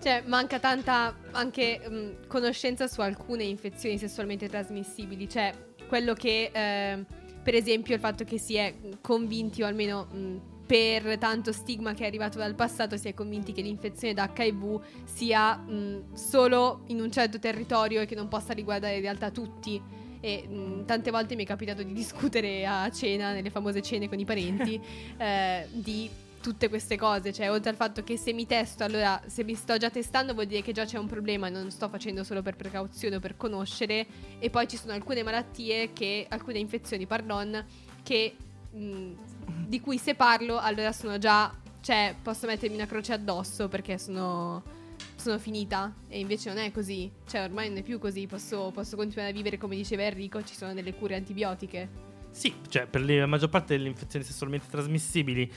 cioè, 0.00 0.22
manca 0.26 0.60
tanta 0.60 1.16
anche 1.32 1.80
mh, 1.88 2.26
conoscenza 2.28 2.86
su 2.86 3.00
alcune 3.00 3.42
infezioni 3.42 3.98
sessualmente 3.98 4.48
trasmissibili. 4.48 5.28
Cioè, 5.28 5.52
quello 5.88 6.14
che, 6.14 6.50
eh, 6.52 7.04
per 7.42 7.54
esempio, 7.56 7.94
il 7.94 8.00
fatto 8.00 8.22
che 8.22 8.38
si 8.38 8.54
è 8.54 8.72
convinti, 9.00 9.62
o 9.62 9.66
almeno 9.66 10.04
mh, 10.04 10.40
per 10.64 11.18
tanto 11.18 11.52
stigma 11.52 11.92
che 11.92 12.04
è 12.04 12.06
arrivato 12.06 12.38
dal 12.38 12.54
passato, 12.54 12.96
si 12.96 13.08
è 13.08 13.14
convinti 13.14 13.52
che 13.52 13.62
l'infezione 13.62 14.14
da 14.14 14.30
HIV 14.32 14.80
sia 15.04 15.56
mh, 15.56 16.14
solo 16.14 16.84
in 16.86 17.00
un 17.00 17.10
certo 17.10 17.38
territorio 17.40 18.00
e 18.00 18.06
che 18.06 18.14
non 18.14 18.28
possa 18.28 18.52
riguardare 18.52 18.94
in 18.94 19.02
realtà 19.02 19.30
tutti. 19.30 20.01
E 20.22 20.46
mh, 20.46 20.84
tante 20.84 21.10
volte 21.10 21.34
mi 21.34 21.42
è 21.42 21.46
capitato 21.46 21.82
di 21.82 21.92
discutere 21.92 22.64
a 22.64 22.88
cena, 22.90 23.32
nelle 23.32 23.50
famose 23.50 23.82
cene 23.82 24.08
con 24.08 24.20
i 24.20 24.24
parenti, 24.24 24.80
eh, 25.18 25.66
di 25.72 26.08
tutte 26.40 26.68
queste 26.68 26.96
cose. 26.96 27.32
Cioè, 27.32 27.50
oltre 27.50 27.70
al 27.70 27.76
fatto 27.76 28.04
che 28.04 28.16
se 28.16 28.32
mi 28.32 28.46
testo, 28.46 28.84
allora 28.84 29.20
se 29.26 29.42
mi 29.42 29.54
sto 29.54 29.76
già 29.78 29.90
testando 29.90 30.32
vuol 30.32 30.46
dire 30.46 30.62
che 30.62 30.72
già 30.72 30.84
c'è 30.84 30.98
un 30.98 31.06
problema 31.06 31.48
e 31.48 31.50
non 31.50 31.70
sto 31.70 31.88
facendo 31.88 32.22
solo 32.22 32.40
per 32.40 32.54
precauzione 32.54 33.16
o 33.16 33.20
per 33.20 33.36
conoscere. 33.36 34.06
E 34.38 34.48
poi 34.48 34.68
ci 34.68 34.76
sono 34.76 34.92
alcune 34.92 35.24
malattie 35.24 35.92
che, 35.92 36.26
alcune 36.28 36.58
infezioni, 36.58 37.06
pardon, 37.06 37.64
che 38.02 38.36
mh, 38.70 39.10
di 39.66 39.80
cui 39.80 39.98
se 39.98 40.14
parlo, 40.14 40.58
allora 40.58 40.92
sono 40.92 41.18
già. 41.18 41.52
Cioè, 41.80 42.14
posso 42.22 42.46
mettermi 42.46 42.76
una 42.76 42.86
croce 42.86 43.12
addosso 43.12 43.66
perché 43.68 43.98
sono 43.98 44.62
sono 45.22 45.38
finita 45.38 45.94
e 46.08 46.18
invece 46.18 46.48
non 46.52 46.58
è 46.58 46.70
così, 46.72 47.10
cioè 47.26 47.44
ormai 47.44 47.68
non 47.68 47.78
è 47.78 47.82
più 47.82 47.98
così, 47.98 48.26
posso, 48.26 48.70
posso 48.72 48.96
continuare 48.96 49.30
a 49.30 49.32
vivere 49.34 49.56
come 49.56 49.76
diceva 49.76 50.02
Enrico, 50.02 50.42
ci 50.42 50.54
sono 50.54 50.74
delle 50.74 50.94
cure 50.94 51.14
antibiotiche. 51.14 51.88
Sì, 52.30 52.52
cioè 52.68 52.86
per 52.86 53.04
la 53.04 53.26
maggior 53.26 53.48
parte 53.50 53.76
delle 53.76 53.88
infezioni 53.88 54.24
sessualmente 54.24 54.66
trasmissibili 54.68 55.50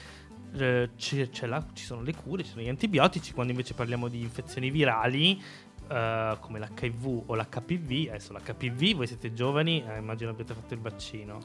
eh, 0.57 0.89
c'è- 0.95 1.29
c'è 1.29 1.47
la- 1.47 1.65
ci 1.73 1.83
sono 1.83 2.01
le 2.01 2.13
cure, 2.15 2.43
ci 2.43 2.51
sono 2.51 2.61
gli 2.61 2.69
antibiotici, 2.69 3.33
quando 3.33 3.51
invece 3.51 3.73
parliamo 3.73 4.07
di 4.07 4.21
infezioni 4.21 4.69
virali 4.71 5.41
eh, 5.87 6.37
come 6.39 6.59
l'HIV 6.59 7.23
o 7.25 7.35
l'HPV, 7.35 8.09
adesso 8.09 8.33
l'HPV, 8.33 8.95
voi 8.95 9.07
siete 9.07 9.33
giovani, 9.33 9.83
eh, 9.87 9.97
immagino 9.97 10.29
abbiate 10.31 10.53
fatto 10.53 10.73
il 10.73 10.79
vaccino. 10.79 11.39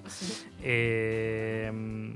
E, 0.61 1.69
mm, 1.71 2.15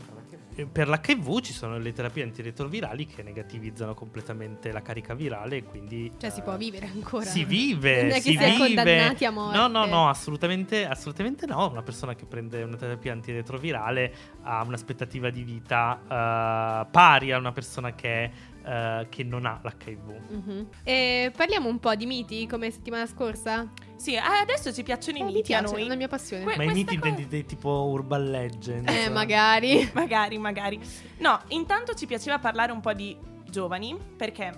e 0.57 0.67
per 0.67 0.89
l'HIV 0.89 1.41
ci 1.41 1.53
sono 1.53 1.79
le 1.79 1.93
terapie 1.93 2.23
antiretrovirali 2.23 3.07
che 3.07 3.23
negativizzano 3.23 3.95
completamente 3.95 4.71
la 4.71 4.83
carica 4.83 5.15
virale 5.15 5.57
e 5.57 5.65
quindi... 5.65 6.13
Cioè 6.17 6.31
si 6.31 6.41
eh, 6.41 6.43
può 6.43 6.57
vivere 6.57 6.87
ancora. 6.87 7.25
Si 7.25 7.45
vive, 7.45 8.03
Non 8.03 8.11
è 8.11 8.15
che 8.15 8.21
si 8.21 8.37
si 8.37 8.37
è 8.37 8.51
vive. 8.51 8.67
condannati 8.67 9.25
a 9.25 9.31
morte. 9.31 9.57
No, 9.57 9.67
no, 9.67 9.85
no, 9.85 10.09
assolutamente, 10.09 10.87
assolutamente 10.87 11.47
no. 11.47 11.69
Una 11.69 11.83
persona 11.83 12.15
che 12.15 12.25
prende 12.25 12.63
una 12.63 12.77
terapia 12.77 13.13
antiretrovirale 13.13 14.13
ha 14.43 14.63
un'aspettativa 14.63 15.31
di 15.31 15.43
vita 15.43 16.01
eh, 16.05 16.87
pari 16.91 17.33
a 17.33 17.39
una 17.39 17.53
persona 17.53 17.93
che, 17.95 18.31
eh, 18.65 19.07
che 19.11 19.23
non 19.25 19.45
ha 19.47 19.61
l'HIV. 19.63 20.21
Mhm. 20.31 20.69
E 20.83 21.33
parliamo 21.37 21.69
un 21.69 21.79
po' 21.79 21.95
di 21.95 22.07
miti 22.07 22.47
come 22.47 22.71
settimana 22.71 23.07
scorsa? 23.07 23.71
Sì, 23.97 24.15
eh, 24.15 24.19
adesso 24.19 24.73
ci 24.73 24.83
piacciono 24.83 25.19
i 25.19 25.21
Eh, 25.21 25.25
mi 25.25 25.33
miti 25.33 25.53
a 25.55 25.59
piace, 25.59 25.75
è 25.75 25.77
noi. 25.79 25.87
una 25.87 25.95
mia 25.97 26.09
passione. 26.09 26.45
Que- 26.45 26.57
Ma 26.57 26.65
i 26.65 26.69
miti 26.69 26.97
cosa- 26.97 27.09
intendi 27.09 27.29
dei 27.29 27.45
tipo 27.45 27.69
urban 27.91 28.31
legend? 28.31 28.89
eh, 28.89 29.09
magari. 29.09 29.91
Magari, 29.95 30.39
magari. 30.39 30.81
No, 31.19 31.41
intanto 31.49 31.95
ci 31.95 32.07
piaceva 32.07 32.39
parlare 32.39 32.73
un 32.73 32.81
po' 32.81 32.93
di 32.93 33.17
giovani, 33.49 33.97
perché 34.17 34.53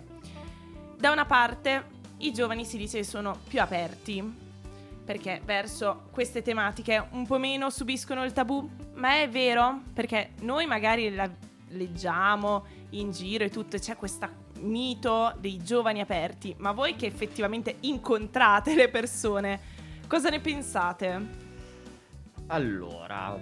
da 0.97 1.11
una 1.11 1.27
parte 1.27 1.85
i 2.19 2.33
giovani 2.33 2.65
si 2.65 2.79
dice 2.79 3.05
sono 3.05 3.39
più 3.47 3.61
aperti, 3.61 4.45
perché 5.05 5.41
verso 5.45 6.09
queste 6.11 6.43
tematiche 6.43 7.07
un 7.11 7.27
po' 7.27 7.39
meno 7.39 7.71
subiscono 7.71 8.25
il 8.25 8.33
tabù, 8.33 8.69
ma 8.95 9.21
è 9.21 9.29
vero, 9.29 9.83
perché 9.93 10.31
noi 10.41 10.67
magari 10.67 11.15
la 11.15 11.31
leggiamo 11.69 12.65
in 13.01 13.11
giro 13.11 13.45
e 13.45 13.51
tutto, 13.51 13.79
c'è 13.79 13.97
questo 13.97 14.29
mito 14.61 15.35
dei 15.39 15.63
giovani 15.63 16.01
aperti, 16.01 16.55
ma 16.59 16.73
voi 16.73 16.97
che 16.97 17.07
effettivamente 17.07 17.77
incontrate 17.81 18.75
le 18.75 18.89
persone, 18.89 19.61
cosa 20.07 20.29
ne 20.29 20.41
pensate? 20.41 21.45
Allora, 22.49 23.37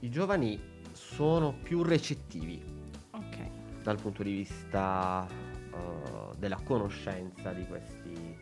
i 0.00 0.10
giovani 0.10 0.60
sono 0.92 1.52
più 1.52 1.82
recettivi 1.82 2.62
Ok. 3.10 3.36
dal 3.82 4.00
punto 4.00 4.22
di 4.22 4.32
vista 4.32 5.26
eh, 5.28 6.36
della 6.38 6.58
conoscenza 6.64 7.52
di 7.52 7.66
questi, 7.66 8.36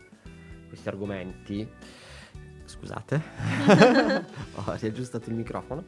questi 0.68 0.88
argomenti. 0.88 1.68
Scusate, 2.64 3.20
ho 4.54 4.74
riaggiustato 4.78 5.28
il 5.28 5.34
microfono. 5.34 5.84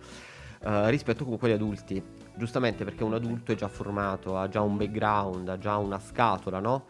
Eh, 0.64 0.90
rispetto 0.90 1.24
comunque 1.24 1.48
agli 1.48 1.54
adulti, 1.56 2.02
giustamente 2.36 2.84
perché 2.84 3.02
un 3.04 3.14
adulto 3.14 3.50
è 3.52 3.54
già 3.56 3.68
formato, 3.68 4.38
ha 4.38 4.48
già 4.48 4.60
un 4.60 4.76
background, 4.76 5.48
ha 5.48 5.58
già 5.58 5.76
una 5.76 5.98
scatola, 5.98 6.60
no? 6.60 6.86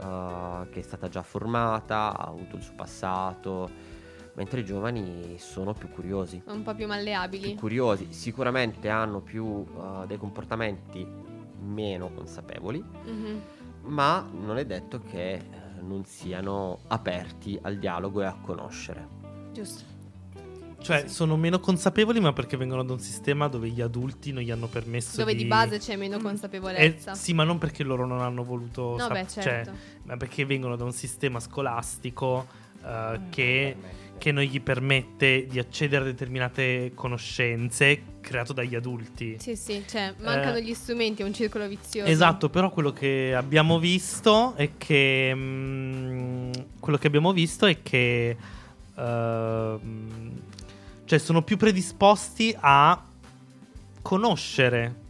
Eh, 0.00 0.68
che 0.70 0.80
è 0.80 0.82
stata 0.82 1.08
già 1.08 1.22
formata, 1.22 2.16
ha 2.18 2.26
avuto 2.26 2.56
il 2.56 2.62
suo 2.62 2.74
passato, 2.74 3.70
mentre 4.34 4.60
i 4.60 4.64
giovani 4.64 5.36
sono 5.38 5.72
più 5.74 5.88
curiosi 5.90 6.42
Un 6.46 6.62
po' 6.62 6.70
più 6.70 6.78
più 6.78 6.86
malleabili. 6.88 7.54
curiosi, 7.54 8.12
sicuramente 8.12 8.88
hanno 8.88 9.20
più 9.20 9.64
eh, 9.76 10.06
dei 10.06 10.16
comportamenti 10.18 11.06
meno 11.60 12.10
consapevoli, 12.12 12.82
Mhm. 13.04 13.40
ma 13.82 14.26
non 14.32 14.58
è 14.58 14.64
detto 14.66 15.00
che 15.00 15.40
non 15.82 16.04
siano 16.04 16.78
aperti 16.88 17.58
al 17.62 17.76
dialogo 17.78 18.20
e 18.22 18.24
a 18.24 18.36
conoscere. 18.40 19.06
Giusto. 19.52 19.91
Cioè, 20.82 21.04
Sì. 21.06 21.14
sono 21.14 21.36
meno 21.36 21.60
consapevoli, 21.60 22.20
ma 22.20 22.32
perché 22.32 22.56
vengono 22.56 22.82
da 22.82 22.92
un 22.92 23.00
sistema 23.00 23.48
dove 23.48 23.68
gli 23.68 23.80
adulti 23.80 24.32
non 24.32 24.42
gli 24.42 24.50
hanno 24.50 24.66
permesso 24.66 25.16
Dove 25.18 25.32
di... 25.34 25.42
di 25.42 25.48
base 25.48 25.78
c'è 25.78 25.96
meno 25.96 26.18
consapevolezza. 26.18 27.12
Eh, 27.12 27.16
sì, 27.16 27.32
ma 27.34 27.44
non 27.44 27.58
perché 27.58 27.82
loro 27.84 28.04
non 28.06 28.20
hanno 28.20 28.42
voluto... 28.44 28.90
no, 28.92 28.98
sap- 28.98 29.12
beh, 29.12 29.26
cioè, 29.28 29.42
certo. 29.42 29.72
ma 30.04 30.16
perché 30.16 30.44
vengono 30.44 30.76
da 30.76 30.84
un 30.84 30.92
sistema 30.92 31.38
scolastico 31.40 32.46
eh, 32.84 33.18
Mm. 33.18 33.30
che, 33.30 33.76
che 34.18 34.32
non 34.32 34.42
gli 34.42 34.60
permette 34.60 35.46
di 35.48 35.60
accedere 35.60 36.02
a 36.02 36.06
determinate 36.06 36.90
conoscenze 36.94 38.02
creato 38.20 38.52
dagli 38.52 38.74
adulti. 38.74 39.36
Sì, 39.38 39.54
sì, 39.54 39.84
cioè 39.88 40.14
mancano 40.20 40.56
Eh, 40.56 40.62
gli 40.64 40.74
strumenti, 40.74 41.22
è 41.22 41.24
un 41.24 41.32
circolo 41.32 41.68
vizioso. 41.68 42.10
Esatto, 42.10 42.48
però 42.50 42.70
quello 42.70 42.92
che 42.92 43.34
abbiamo 43.36 43.78
visto 43.78 44.54
è 44.56 44.70
che 44.78 45.32
mm, 45.34 46.50
quello 46.80 46.98
che 46.98 47.06
abbiamo 47.06 47.32
visto 47.32 47.66
è 47.66 47.82
che 47.82 48.36
ehm, 48.96 50.31
cioè 51.12 51.20
sono 51.20 51.42
più 51.42 51.58
predisposti 51.58 52.56
a 52.58 52.98
conoscere. 54.00 55.00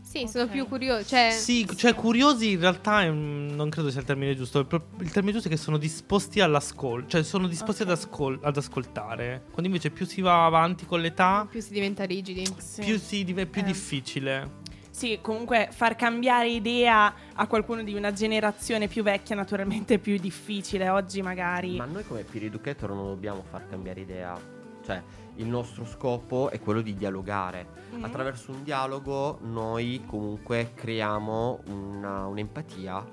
Sì, 0.00 0.26
sono 0.26 0.44
Ok. 0.44 0.50
più 0.50 0.66
curiosi. 0.66 1.06
Cioè, 1.06 1.30
Sì, 1.32 1.68
cioè 1.76 1.92
curiosi 1.94 2.52
in 2.52 2.60
realtà 2.60 3.00
un- 3.10 3.52
non 3.54 3.68
credo 3.68 3.90
sia 3.90 4.00
il 4.00 4.06
termine 4.06 4.34
giusto. 4.34 4.60
Il, 4.60 4.64
pro- 4.66 4.86
il 5.00 5.10
termine 5.10 5.32
giusto 5.34 5.48
è 5.48 5.50
che 5.50 5.58
sono 5.58 5.76
disposti 5.76 6.40
all'ascolto, 6.40 7.08
cioè 7.10 7.22
sono 7.24 7.46
disposti 7.46 7.82
Ok. 7.82 7.88
ad, 7.90 7.94
ascol- 7.98 8.38
ad 8.42 8.56
ascoltare. 8.56 9.42
Quando 9.50 9.66
invece 9.66 9.90
più 9.90 10.06
si 10.06 10.22
va 10.22 10.46
avanti 10.46 10.86
con 10.86 11.00
l'età, 11.02 11.46
più 11.50 11.60
si 11.60 11.72
diventa 11.74 12.04
rigidi. 12.04 12.46
Sì. 12.56 12.80
più, 12.80 12.98
si 12.98 13.22
div- 13.22 13.38
è 13.40 13.44
più 13.46 13.60
Eh. 13.60 13.64
difficile. 13.64 14.60
Sì, 14.88 15.18
comunque 15.20 15.68
far 15.72 15.94
cambiare 15.94 16.48
idea 16.48 17.12
a 17.34 17.46
qualcuno 17.46 17.82
di 17.82 17.92
una 17.92 18.12
generazione 18.14 18.88
più 18.88 19.02
vecchia 19.02 19.36
naturalmente 19.36 19.94
è 19.94 19.98
più 19.98 20.16
difficile. 20.18 20.88
Oggi 20.88 21.20
magari... 21.20 21.76
Ma 21.76 21.84
noi 21.84 22.06
come 22.06 22.22
peer 22.22 22.44
educator 22.44 22.88
non 22.90 23.08
dobbiamo 23.08 23.44
far 23.50 23.68
cambiare 23.68 24.00
idea, 24.00 24.60
cioè 24.82 25.02
il 25.36 25.46
nostro 25.46 25.84
scopo 25.86 26.50
è 26.50 26.60
quello 26.60 26.82
di 26.82 26.94
dialogare. 26.94 27.66
Mhm. 27.92 28.04
Attraverso 28.04 28.52
un 28.52 28.62
dialogo 28.62 29.38
noi 29.42 30.02
comunque 30.06 30.72
creiamo 30.74 31.60
una- 31.66 32.26
un'empatia 32.26 33.04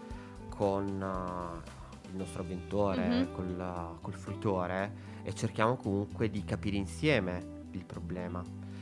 con, 0.49 0.86
uh, 0.86 2.08
il 2.12 2.15
nostro 2.17 2.41
avventore, 2.41 3.08
Mhm. 3.08 3.32
col, 3.34 3.97
col 4.01 4.13
fruitore 4.13 5.08
e 5.23 5.34
cerchiamo 5.34 5.75
comunque 5.77 6.29
di 6.29 6.43
capire 6.43 6.75
insieme 6.75 7.65
il 7.71 7.86
problema. 7.86 8.41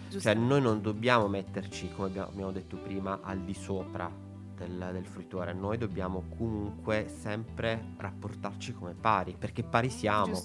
Giusto. 0.10 0.20
Cioè 0.20 0.34
noi 0.34 0.62
non 0.62 0.82
dobbiamo 0.82 1.28
metterci, 1.28 1.92
come 1.92 2.08
abbiamo 2.20 2.52
detto 2.52 2.78
prima, 2.78 3.20
al 3.22 3.40
di 3.40 3.54
sopra 3.54 4.10
del, 4.58 4.90
del 4.92 5.06
fruitore, 5.06 5.54
noi 5.54 5.78
dobbiamo 5.78 6.24
comunque 6.36 7.08
sempre 7.08 7.94
rapportarci 7.98 8.74
come 8.74 8.94
pari, 8.94 9.36
perché 9.38 9.64
pari 9.64 9.90
siamo 9.90 10.42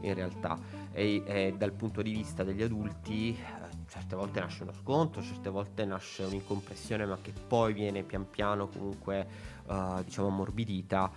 in 0.00 0.14
realtà. 0.14 0.58
E, 0.92 1.22
e 1.26 1.54
dal 1.56 1.72
punto 1.72 2.02
di 2.02 2.12
vista 2.12 2.44
degli 2.44 2.62
adulti 2.62 3.30
eh, 3.30 3.68
certe 3.88 4.16
volte 4.16 4.40
nasce 4.40 4.62
uno 4.62 4.72
scontro, 4.72 5.22
certe 5.22 5.50
volte 5.50 5.84
nasce 5.84 6.24
un'incompressione 6.24 7.06
ma 7.06 7.18
che 7.20 7.32
poi 7.32 7.72
viene 7.72 8.02
pian 8.02 8.28
piano 8.28 8.68
comunque 8.68 9.26
eh, 9.68 10.02
diciamo 10.04 10.28
ammorbidita 10.28 11.10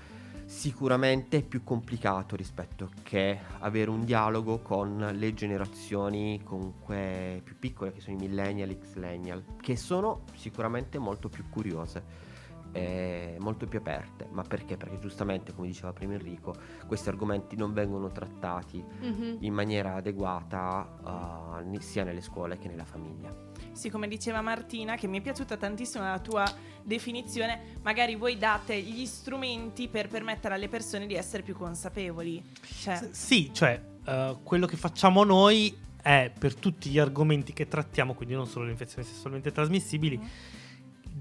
sicuramente 0.46 1.38
è 1.38 1.44
più 1.44 1.64
complicato 1.64 2.36
rispetto 2.36 2.90
che 3.04 3.40
avere 3.60 3.90
un 3.90 4.04
dialogo 4.04 4.60
con 4.60 5.12
le 5.14 5.34
generazioni 5.34 6.42
comunque 6.44 7.42
più 7.44 7.58
piccole 7.58 7.94
che 7.94 8.02
sono 8.02 8.18
i 8.18 8.20
millennial 8.20 8.78
x-millennial 8.78 9.44
che 9.62 9.78
sono 9.78 10.24
sicuramente 10.36 10.98
molto 10.98 11.30
più 11.30 11.46
curiose 11.50 12.31
e 12.74 13.36
molto 13.40 13.66
più 13.68 13.80
aperte 13.80 14.28
ma 14.32 14.44
perché? 14.44 14.78
perché 14.78 15.00
giustamente 15.00 15.54
come 15.54 15.68
diceva 15.68 15.92
prima 15.94 16.14
Enrico 16.14 16.56
questi 16.88 17.10
argomenti 17.10 17.56
non 17.56 17.74
vengono 17.74 18.10
trattati 18.12 18.84
Mhm. 19.02 19.38
in 19.42 19.54
maniera 19.54 19.96
adeguata 19.96 21.60
uh, 21.64 21.80
sia 21.80 22.04
nelle 22.04 22.22
scuole 22.22 22.58
che 22.58 22.68
nella 22.68 22.86
famiglia. 22.86 23.34
Sì, 23.74 23.90
come 23.90 24.08
diceva 24.08 24.42
Martina, 24.42 24.96
che 24.96 25.08
mi 25.08 25.20
è 25.20 25.22
piaciuta 25.22 25.56
tantissimo 25.58 26.04
la 26.04 26.20
tua 26.20 26.44
definizione, 26.84 27.78
magari 27.84 28.16
voi 28.16 28.38
date 28.38 28.80
gli 28.82 29.06
strumenti 29.06 29.88
per 29.88 30.08
permettere 30.10 30.56
alle 30.56 30.68
persone 30.68 31.08
di 31.08 31.14
essere 31.16 31.42
più 31.44 31.56
consapevoli. 31.56 32.44
Cioè, 32.82 32.96
S- 32.96 33.10
Sì, 33.12 33.52
cioè, 33.54 33.82
eh, 34.06 34.38
quello 34.44 34.66
che 34.66 34.76
facciamo 34.78 35.24
noi 35.24 35.76
è 36.02 36.32
per 36.38 36.56
tutti 36.56 36.90
gli 36.90 37.00
argomenti 37.00 37.54
che 37.54 37.68
trattiamo, 37.68 38.14
quindi 38.14 38.34
non 38.36 38.48
solo 38.48 38.66
le 38.66 38.72
infezioni 38.72 39.08
sessualmente 39.08 39.52
trasmissibili. 39.52 40.18
Mm. 40.18 40.26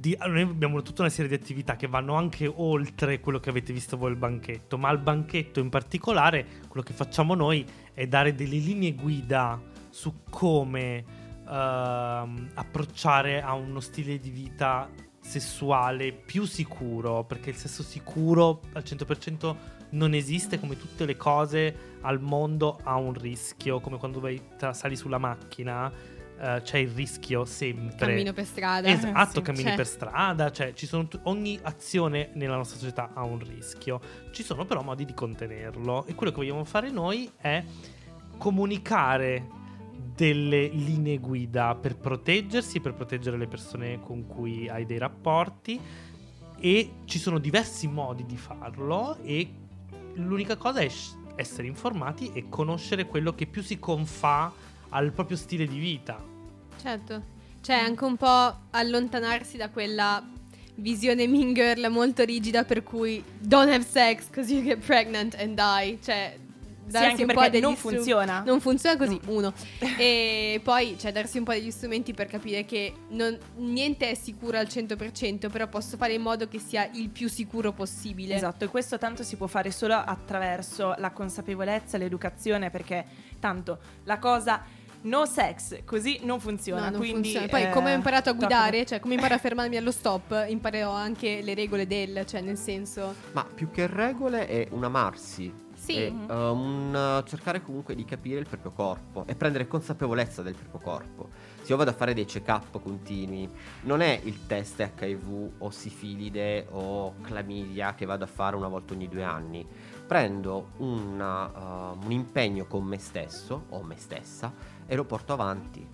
Di- 0.00 0.16
noi 0.18 0.40
abbiamo 0.40 0.80
tutta 0.80 1.02
una 1.02 1.10
serie 1.10 1.28
di 1.28 1.34
attività 1.34 1.76
che 1.76 1.86
vanno 1.86 2.14
anche 2.14 2.50
oltre 2.52 3.20
quello 3.20 3.38
che 3.38 3.50
avete 3.50 3.72
visto 3.74 3.98
voi 3.98 4.10
al 4.10 4.16
banchetto, 4.16 4.78
ma 4.78 4.88
al 4.88 4.98
banchetto 4.98 5.60
in 5.60 5.68
particolare 5.68 6.46
quello 6.68 6.82
che 6.82 6.94
facciamo 6.94 7.34
noi 7.34 7.66
è 7.92 8.06
dare 8.06 8.34
delle 8.34 8.56
linee 8.56 8.94
guida 8.94 9.60
su 9.90 10.22
come 10.30 11.04
ehm, 11.46 12.50
approcciare 12.54 13.42
a 13.42 13.52
uno 13.52 13.80
stile 13.80 14.18
di 14.18 14.30
vita 14.30 14.88
sessuale 15.20 16.12
più 16.12 16.46
sicuro, 16.46 17.24
perché 17.24 17.50
il 17.50 17.56
sesso 17.56 17.82
sicuro 17.82 18.62
al 18.72 18.82
100% 18.82 19.56
non 19.90 20.14
esiste, 20.14 20.58
come 20.58 20.78
tutte 20.78 21.04
le 21.04 21.16
cose 21.16 21.98
al 22.00 22.20
mondo 22.20 22.78
ha 22.84 22.96
un 22.96 23.12
rischio, 23.12 23.80
come 23.80 23.98
quando 23.98 24.18
vai, 24.18 24.40
sali 24.70 24.96
sulla 24.96 25.18
macchina, 25.18 25.92
eh, 26.40 26.62
c'è 26.62 26.78
il 26.78 26.88
rischio 26.88 27.44
sempre. 27.44 28.06
Cammino 28.06 28.32
per 28.32 28.46
strada. 28.46 28.88
Esatto, 28.88 29.38
sì, 29.38 29.42
cammini 29.42 29.64
cioè. 29.64 29.74
per 29.74 29.86
strada, 29.86 30.50
cioè 30.50 30.72
ci 30.72 30.86
sono 30.86 31.06
tu- 31.06 31.20
ogni 31.24 31.58
azione 31.62 32.30
nella 32.34 32.56
nostra 32.56 32.78
società 32.78 33.10
ha 33.12 33.22
un 33.24 33.38
rischio. 33.38 34.00
Ci 34.32 34.42
sono 34.42 34.64
però 34.64 34.82
modi 34.82 35.04
di 35.04 35.12
contenerlo 35.12 36.06
e 36.06 36.14
quello 36.14 36.32
che 36.32 36.38
vogliamo 36.38 36.64
fare 36.64 36.90
noi 36.90 37.30
è 37.36 37.62
comunicare 38.38 39.58
delle 40.14 40.68
linee 40.68 41.18
guida 41.18 41.74
per 41.74 41.96
proteggersi, 41.96 42.80
per 42.80 42.94
proteggere 42.94 43.36
le 43.36 43.46
persone 43.46 44.00
con 44.00 44.26
cui 44.26 44.66
hai 44.68 44.86
dei 44.86 44.98
rapporti 44.98 45.78
e 46.58 46.92
ci 47.04 47.18
sono 47.18 47.38
diversi 47.38 47.86
modi 47.86 48.24
di 48.24 48.36
farlo 48.36 49.18
e 49.22 49.48
l'unica 50.14 50.56
cosa 50.56 50.80
è 50.80 50.90
essere 51.36 51.66
informati 51.66 52.30
e 52.32 52.48
conoscere 52.48 53.06
quello 53.06 53.34
che 53.34 53.46
più 53.46 53.62
si 53.62 53.78
confà 53.78 54.52
al 54.90 55.12
proprio 55.12 55.36
stile 55.36 55.66
di 55.66 55.78
vita. 55.78 56.29
Certo. 56.80 57.22
Cioè, 57.62 57.76
anche 57.76 58.04
un 58.04 58.16
po' 58.16 58.56
allontanarsi 58.70 59.56
da 59.56 59.68
quella 59.68 60.22
visione 60.76 61.26
mean 61.26 61.52
girl 61.52 61.88
molto 61.90 62.24
rigida 62.24 62.64
per 62.64 62.82
cui 62.82 63.22
don't 63.38 63.70
have 63.70 63.84
sex 63.84 64.30
cause 64.30 64.50
you 64.52 64.62
get 64.62 64.78
pregnant 64.78 65.34
and 65.38 65.54
die. 65.54 65.98
Cioè, 66.02 66.34
sì, 66.36 66.90
darsi 66.90 67.08
anche 67.10 67.24
un 67.24 67.32
po' 67.34 67.48
degli 67.48 67.60
non 67.60 67.76
stru- 67.76 67.94
funziona. 67.94 68.42
Non 68.44 68.60
funziona 68.60 68.96
così, 68.96 69.20
uno. 69.26 69.52
E 69.98 70.60
poi, 70.64 70.96
cioè, 70.98 71.12
darsi 71.12 71.36
un 71.36 71.44
po' 71.44 71.52
degli 71.52 71.70
strumenti 71.70 72.14
per 72.14 72.26
capire 72.28 72.64
che 72.64 72.94
non- 73.10 73.38
niente 73.56 74.10
è 74.10 74.14
sicuro 74.14 74.56
al 74.58 74.66
100%, 74.66 75.50
però 75.50 75.68
posso 75.68 75.98
fare 75.98 76.14
in 76.14 76.22
modo 76.22 76.48
che 76.48 76.58
sia 76.58 76.88
il 76.94 77.10
più 77.10 77.28
sicuro 77.28 77.72
possibile. 77.72 78.34
Esatto, 78.34 78.64
e 78.64 78.68
questo 78.68 78.96
tanto 78.96 79.22
si 79.22 79.36
può 79.36 79.46
fare 79.46 79.70
solo 79.70 79.94
attraverso 79.94 80.94
la 80.96 81.10
consapevolezza, 81.10 81.98
l'educazione, 81.98 82.70
perché 82.70 83.04
tanto 83.38 83.78
la 84.04 84.18
cosa 84.18 84.64
no 85.02 85.24
sex 85.26 85.84
così 85.84 86.20
non 86.22 86.40
funziona. 86.40 86.84
No, 86.84 86.90
non 86.90 86.98
quindi, 87.00 87.32
funziona. 87.32 87.46
Poi, 87.46 87.62
eh, 87.62 87.70
come 87.70 87.92
ho 87.92 87.96
imparato 87.96 88.30
a 88.30 88.32
guidare, 88.32 88.84
cioè, 88.86 89.00
come 89.00 89.14
imparo 89.14 89.34
a 89.34 89.38
fermarmi 89.38 89.76
allo 89.76 89.90
stop, 89.92 90.44
imparerò 90.48 90.90
anche 90.92 91.40
le 91.42 91.54
regole 91.54 91.86
del, 91.86 92.24
cioè, 92.26 92.40
nel 92.40 92.58
senso. 92.58 93.14
Ma 93.32 93.44
più 93.44 93.70
che 93.70 93.86
regole 93.86 94.46
è 94.46 94.68
un 94.70 94.84
amarsi. 94.84 95.68
Sì. 95.80 95.94
È 95.96 96.10
Mhm. 96.10 96.28
uh, 96.28 96.34
un 96.52 97.20
uh, 97.24 97.26
cercare 97.26 97.62
comunque 97.62 97.94
di 97.94 98.04
capire 98.04 98.38
il 98.38 98.46
proprio 98.46 98.70
corpo 98.70 99.24
e 99.26 99.34
prendere 99.34 99.66
consapevolezza 99.66 100.42
del 100.42 100.54
proprio 100.54 100.80
corpo. 100.80 101.28
Se 101.62 101.70
io 101.72 101.76
vado 101.78 101.88
a 101.90 101.94
fare 101.94 102.12
dei 102.12 102.26
check-up 102.26 102.82
continui, 102.82 103.48
non 103.82 104.02
è 104.02 104.20
il 104.24 104.46
test 104.46 104.78
HIV 104.98 105.52
o 105.58 105.70
sifilide 105.70 106.66
o 106.70 107.14
clamidia 107.22 107.94
che 107.94 108.04
vado 108.04 108.24
a 108.24 108.26
fare 108.26 108.56
una 108.56 108.68
volta 108.68 108.92
ogni 108.92 109.08
due 109.08 109.22
anni. 109.24 109.66
Prendo 110.06 110.70
una, 110.78 111.46
uh, 111.46 111.98
un 112.04 112.10
impegno 112.12 112.66
con 112.66 112.84
me 112.84 112.98
stesso 112.98 113.64
o 113.70 113.82
me 113.82 113.96
stessa 113.96 114.52
e 114.90 114.96
lo 114.96 115.04
porto 115.04 115.32
avanti. 115.32 115.86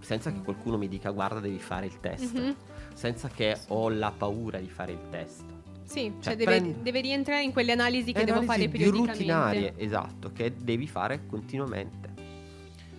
Senza 0.00 0.32
che 0.32 0.40
qualcuno 0.40 0.78
mi 0.78 0.88
dica 0.88 1.10
guarda 1.10 1.38
devi 1.38 1.58
fare 1.58 1.84
il 1.84 2.00
test. 2.00 2.32
Mhm. 2.32 2.54
Senza 2.94 3.28
che 3.28 3.58
ho 3.68 3.90
la 3.90 4.10
paura 4.10 4.58
di 4.58 4.70
fare 4.70 4.92
il 4.92 5.08
test. 5.10 5.44
Sì, 5.82 6.04
cioè, 6.14 6.22
Cioè, 6.22 6.36
deve, 6.36 6.44
prendi- 6.60 6.82
deve 6.82 7.00
rientrare 7.02 7.42
in 7.42 7.52
quelle 7.52 7.72
analisi 7.72 8.12
che 8.12 8.22
È 8.22 8.24
devo 8.24 8.40
fare 8.40 8.62
analisi 8.64 8.68
di 8.70 8.78
periodicamente. 8.78 9.12
rutinarie, 9.12 9.74
esatto, 9.76 10.32
che 10.32 10.54
devi 10.56 10.86
fare 10.86 11.26
continuamente. 11.26 12.12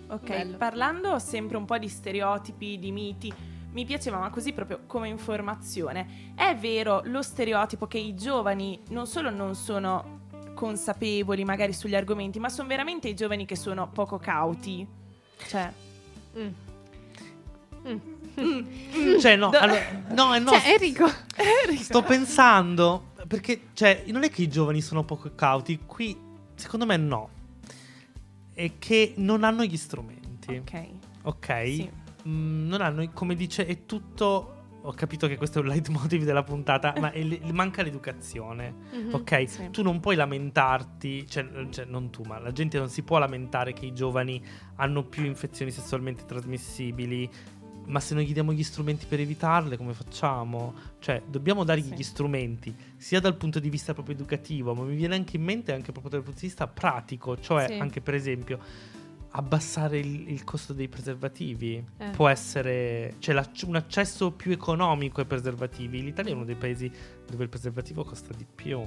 Ok, 0.08 0.28
Bello. 0.28 0.56
parlando 0.56 1.18
sempre 1.18 1.56
un 1.56 1.64
po' 1.64 1.78
di 1.78 1.88
stereotipi, 1.88 2.78
di 2.78 2.92
miti, 2.92 3.32
mi 3.72 3.84
piaceva, 3.84 4.18
ma 4.18 4.30
così 4.30 4.52
proprio 4.52 4.82
come 4.86 5.08
informazione, 5.08 6.32
è 6.36 6.54
vero 6.54 7.02
lo 7.06 7.22
stereotipo 7.22 7.88
che 7.88 7.98
i 7.98 8.14
giovani 8.14 8.78
non 8.90 9.08
solo 9.08 9.30
non 9.30 9.56
sono 9.56 10.15
consapevoli 10.56 11.44
magari 11.44 11.74
sugli 11.74 11.94
argomenti, 11.94 12.38
ma 12.40 12.48
sono 12.48 12.66
veramente 12.66 13.08
i 13.08 13.14
giovani 13.14 13.44
che 13.44 13.56
sono 13.56 13.88
poco 13.88 14.18
cauti? 14.18 14.86
Cioè, 15.46 15.70
Mm. 16.38 16.48
Mm. 18.40 19.18
Cioè, 19.20 19.36
no, 19.36 19.50
Do- 19.50 19.58
allora, 19.58 19.80
no, 20.08 20.36
no, 20.38 20.50
Cioè, 20.50 20.72
Enrico, 20.72 21.06
sto 21.82 22.02
pensando 22.02 23.12
perché, 23.26 23.68
cioè, 23.74 24.04
non 24.08 24.24
è 24.24 24.30
che 24.30 24.42
i 24.42 24.48
giovani 24.48 24.80
sono 24.80 25.04
poco 25.04 25.30
cauti, 25.34 25.80
qui 25.86 26.16
secondo 26.54 26.84
me 26.84 26.96
no. 26.96 27.28
È 28.52 28.72
che 28.78 29.14
non 29.16 29.44
hanno 29.44 29.64
gli 29.64 29.76
strumenti, 29.76 30.56
ok. 30.56 30.88
ok? 31.22 31.64
Sì. 31.66 31.90
Mm, 32.28 32.68
non 32.68 32.80
hanno, 32.80 33.08
come 33.12 33.34
dice, 33.34 33.66
è 33.66 33.86
tutto. 33.86 34.55
Ho 34.86 34.92
capito 34.92 35.26
che 35.26 35.36
questo 35.36 35.58
è 35.58 35.62
un 35.62 35.68
leitmotiv 35.68 36.22
della 36.22 36.44
puntata, 36.44 36.94
ma 37.00 37.10
le- 37.12 37.40
manca 37.52 37.82
l'educazione. 37.82 38.72
Mhm. 38.92 39.14
Ok, 39.14 39.48
Sì. 39.48 39.70
tu 39.70 39.82
non 39.82 39.98
puoi 39.98 40.14
lamentarti, 40.14 41.26
cioè, 41.28 41.44
cioè, 41.70 41.84
non 41.86 42.10
tu, 42.10 42.22
ma 42.22 42.38
la 42.38 42.52
gente 42.52 42.78
non 42.78 42.88
si 42.88 43.02
può 43.02 43.18
lamentare 43.18 43.72
che 43.72 43.84
i 43.86 43.92
giovani 43.92 44.40
hanno 44.76 45.02
più 45.02 45.24
infezioni 45.24 45.72
sessualmente 45.72 46.24
trasmissibili. 46.24 47.28
Ma 47.88 47.98
se 48.00 48.14
non 48.14 48.22
gli 48.24 48.32
diamo 48.32 48.52
gli 48.52 48.62
strumenti 48.64 49.06
per 49.06 49.18
evitarle, 49.20 49.76
come 49.76 49.92
facciamo? 49.92 50.74
Cioè, 51.00 51.22
dobbiamo 51.26 51.62
dargli 51.64 51.82
Sì. 51.88 51.94
gli 51.94 52.02
strumenti, 52.02 52.74
sia 52.96 53.20
dal 53.20 53.36
punto 53.36 53.58
di 53.60 53.68
vista 53.70 53.92
proprio 53.92 54.14
educativo, 54.14 54.72
ma 54.74 54.82
mi 54.84 54.94
viene 54.96 55.14
anche 55.16 55.36
in 55.36 55.42
mente 55.42 55.72
anche 55.72 55.90
proprio 55.92 56.10
dal 56.12 56.22
punto 56.22 56.38
di 56.40 56.46
vista 56.46 56.66
pratico, 56.68 57.38
cioè 57.40 57.66
Sì. 57.68 57.72
anche 57.74 58.00
per 58.00 58.14
esempio 58.14 58.58
abbassare 59.36 59.98
il, 59.98 60.30
il 60.30 60.44
costo 60.44 60.72
dei 60.72 60.88
preservativi. 60.88 61.84
Eh. 61.98 62.10
Può 62.10 62.28
essere, 62.28 63.14
l'acc- 63.26 63.64
un 63.66 63.76
accesso 63.76 64.32
più 64.32 64.50
economico 64.50 65.20
ai 65.20 65.26
preservativi. 65.26 66.02
L'Italia 66.02 66.32
è 66.32 66.34
uno 66.34 66.44
dei 66.44 66.54
paesi 66.54 66.90
dove 67.28 67.44
il 67.44 67.48
preservativo 67.48 68.02
costa 68.04 68.32
di 68.34 68.46
più. 68.52 68.80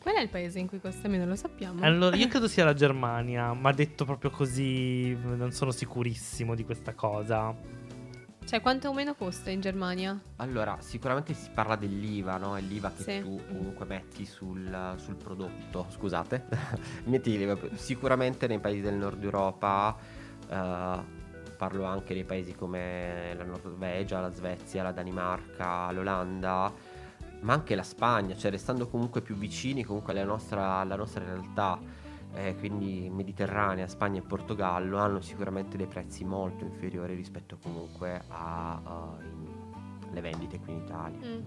Qual 0.00 0.14
è 0.16 0.20
il 0.20 0.28
paese 0.28 0.58
in 0.58 0.66
cui 0.66 0.80
costa 0.80 1.08
meno? 1.08 1.24
Lo 1.24 1.36
sappiamo. 1.36 1.82
Allora, 1.82 2.16
io 2.16 2.28
credo 2.28 2.46
sia 2.46 2.64
la 2.64 2.74
Germania, 2.74 3.52
ma 3.54 3.72
detto 3.72 4.04
proprio 4.04 4.30
così, 4.30 5.16
non 5.22 5.50
sono 5.52 5.70
sicurissimo 5.70 6.54
di 6.54 6.64
questa 6.64 6.92
cosa. 6.92 7.56
Cioè, 8.44 8.60
quanto 8.60 8.92
meno 8.92 9.14
costa 9.14 9.50
in 9.50 9.60
Germania? 9.60 10.20
Allora, 10.36 10.76
sicuramente 10.80 11.32
si 11.34 11.48
parla 11.52 11.76
dell'IVA, 11.76 12.36
no? 12.36 12.56
È 12.56 12.60
l'IVA 12.60 12.92
che 12.92 13.02
Sì. 13.02 13.20
tu 13.22 13.40
comunque 13.48 13.86
metti 13.86 14.26
sul, 14.26 14.94
sul 14.96 15.14
prodotto. 15.16 15.86
Scusate, 15.88 16.44
metti 17.04 17.36
l'IVA. 17.36 17.56
Sicuramente 17.74 18.46
nei 18.46 18.60
paesi 18.60 18.82
del 18.82 18.94
nord 18.94 19.22
Europa, 19.24 19.96
eh, 20.46 21.22
parlo 21.56 21.84
anche 21.84 22.12
dei 22.14 22.24
paesi 22.24 22.54
come 22.54 23.34
la 23.34 23.44
Norvegia, 23.44 24.20
la 24.20 24.30
Svezia, 24.32 24.82
la 24.82 24.92
Danimarca, 24.92 25.90
l'Olanda, 25.90 26.70
ma 27.40 27.52
anche 27.54 27.74
la 27.74 27.82
Spagna, 27.82 28.36
cioè 28.36 28.50
restando 28.50 28.88
comunque 28.88 29.22
più 29.22 29.36
vicini 29.36 29.84
comunque 29.84 30.12
alla 30.12 30.24
nostra, 30.24 30.74
alla 30.76 30.96
nostra 30.96 31.24
realtà, 31.24 31.78
eh, 32.34 32.56
quindi 32.56 33.08
Mediterranea, 33.10 33.86
Spagna 33.86 34.20
e 34.20 34.22
Portogallo, 34.22 34.98
hanno 34.98 35.20
sicuramente 35.20 35.76
dei 35.76 35.86
prezzi 35.86 36.24
molto 36.24 36.64
inferiori 36.64 37.14
rispetto 37.14 37.56
comunque 37.62 38.22
alle 38.28 40.20
vendite 40.20 40.58
qui 40.58 40.72
in 40.72 40.78
Italia. 40.78 41.18
Mm. 41.26 41.40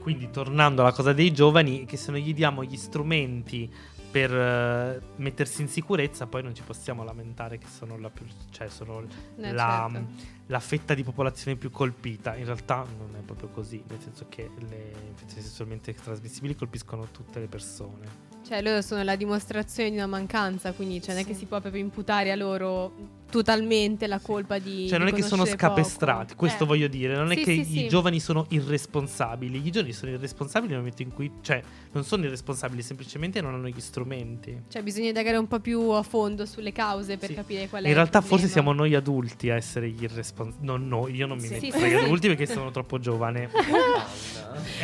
Quindi 0.00 0.30
tornando 0.30 0.82
alla 0.82 0.92
cosa 0.92 1.12
dei 1.12 1.32
giovani, 1.32 1.84
che 1.86 1.96
se 1.96 2.10
non 2.10 2.20
gli 2.20 2.34
diamo 2.34 2.62
gli 2.62 2.76
strumenti 2.76 3.72
per 4.10 4.32
eh, 4.32 5.00
mettersi 5.16 5.62
in 5.62 5.68
sicurezza, 5.68 6.26
poi 6.26 6.42
non 6.42 6.54
ci 6.54 6.62
possiamo 6.62 7.02
lamentare 7.02 7.58
che 7.58 7.66
sono 7.66 7.98
la, 7.98 8.10
più, 8.10 8.24
cioè 8.50 8.68
sono 8.68 9.02
Eh, 9.36 9.52
la, 9.52 9.88
certo. 9.90 10.08
la 10.46 10.60
fetta 10.60 10.94
di 10.94 11.02
popolazione 11.02 11.56
più 11.56 11.70
colpita. 11.70 12.36
In 12.36 12.44
realtà 12.44 12.84
non 12.96 13.16
è 13.16 13.24
proprio 13.24 13.48
così, 13.48 13.82
nel 13.88 14.00
senso 14.00 14.26
che 14.28 14.50
le 14.68 14.92
infezioni 15.08 15.42
sessualmente 15.42 15.92
trasmissibili 15.94 16.54
colpiscono 16.54 17.08
tutte 17.10 17.40
le 17.40 17.46
persone. 17.46 18.32
Cioè, 18.46 18.60
loro 18.62 18.82
sono 18.82 19.02
la 19.02 19.16
dimostrazione 19.16 19.90
di 19.90 19.96
una 19.96 20.06
mancanza, 20.06 20.72
quindi 20.72 21.00
cioè, 21.00 21.10
non 21.14 21.18
è 21.20 21.22
Sì. 21.22 21.30
che 21.30 21.34
si 21.34 21.44
può 21.46 21.60
proprio 21.60 21.80
imputare 21.82 22.30
a 22.30 22.34
loro 22.36 22.92
totalmente 23.30 24.06
la 24.06 24.20
colpa 24.20 24.58
di. 24.58 24.86
Cioè, 24.86 24.98
non 24.98 25.06
di 25.08 25.12
è 25.12 25.16
che 25.16 25.22
sono 25.22 25.42
conoscere 25.42 25.56
poco. 25.56 25.74
scapestrati, 25.82 26.34
questo 26.36 26.64
Eh. 26.64 26.66
voglio 26.66 26.86
dire. 26.86 27.16
Non 27.16 27.32
è 27.32 27.36
Sì, 27.36 27.42
che 27.42 27.52
sì, 27.52 27.60
i 27.60 27.64
sì. 27.64 27.88
giovani 27.88 28.20
sono 28.20 28.44
irresponsabili. 28.50 29.66
I 29.66 29.70
giovani 29.72 29.92
sono 29.92 30.12
irresponsabili 30.12 30.68
nel 30.72 30.78
momento 30.82 31.02
in 31.02 31.12
cui, 31.12 31.32
cioè, 31.40 31.60
non 31.92 32.04
sono 32.04 32.24
irresponsabili, 32.26 32.82
semplicemente 32.82 33.40
non 33.40 33.54
hanno 33.54 33.66
gli 33.68 33.80
strumenti. 33.80 34.64
Cioè, 34.68 34.82
bisogna 34.82 35.08
indagare 35.08 35.36
un 35.38 35.48
po' 35.48 35.58
più 35.58 35.80
a 35.90 36.02
fondo 36.02 36.44
sulle 36.46 36.70
cause 36.70 37.16
per 37.16 37.30
Sì. 37.30 37.34
capire 37.34 37.66
qual 37.68 37.82
è. 37.82 37.84
In 37.86 37.90
il 37.90 37.96
realtà, 37.96 38.20
forse 38.20 38.46
siamo 38.46 38.72
noi 38.72 38.94
adulti 38.94 39.50
a 39.50 39.56
essere 39.56 39.88
gli 39.88 40.02
irresponsabili. 40.02 40.66
Non 40.66 40.86
noi, 40.86 41.14
io 41.14 41.26
non 41.26 41.38
mi 41.38 41.44
Sì. 41.46 41.54
metto 41.54 41.64
Sì, 41.64 41.70
tra 41.70 41.80
sì, 41.80 41.88
gli 41.88 41.94
adulti 41.94 42.28
perché 42.28 42.46
sono 42.46 42.70
troppo 42.70 42.98
giovane. 42.98 43.48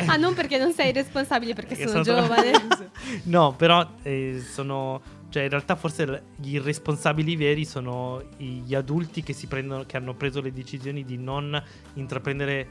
Ah, 0.07 0.17
non 0.17 0.33
perché 0.33 0.57
non 0.57 0.73
sei 0.73 0.91
responsabile, 0.91 1.53
perché 1.53 1.75
Perché 1.75 1.89
sono, 1.89 2.03
sono 2.03 2.19
giovane. 2.21 2.51
no, 3.23 3.50
però 3.53 3.87
eh, 4.03 4.41
sono. 4.45 5.19
Cioè, 5.29 5.43
in 5.43 5.49
realtà, 5.49 5.77
forse 5.77 6.23
gli 6.35 6.55
irresponsabili 6.55 7.37
veri 7.37 7.63
sono 7.63 8.21
gli 8.35 8.75
adulti 8.75 9.23
che, 9.23 9.33
prendono, 9.47 9.85
che 9.85 9.95
hanno 9.95 10.13
preso 10.13 10.41
le 10.41 10.51
decisioni 10.51 11.05
di 11.05 11.17
non 11.17 11.61
intraprendere, 11.93 12.67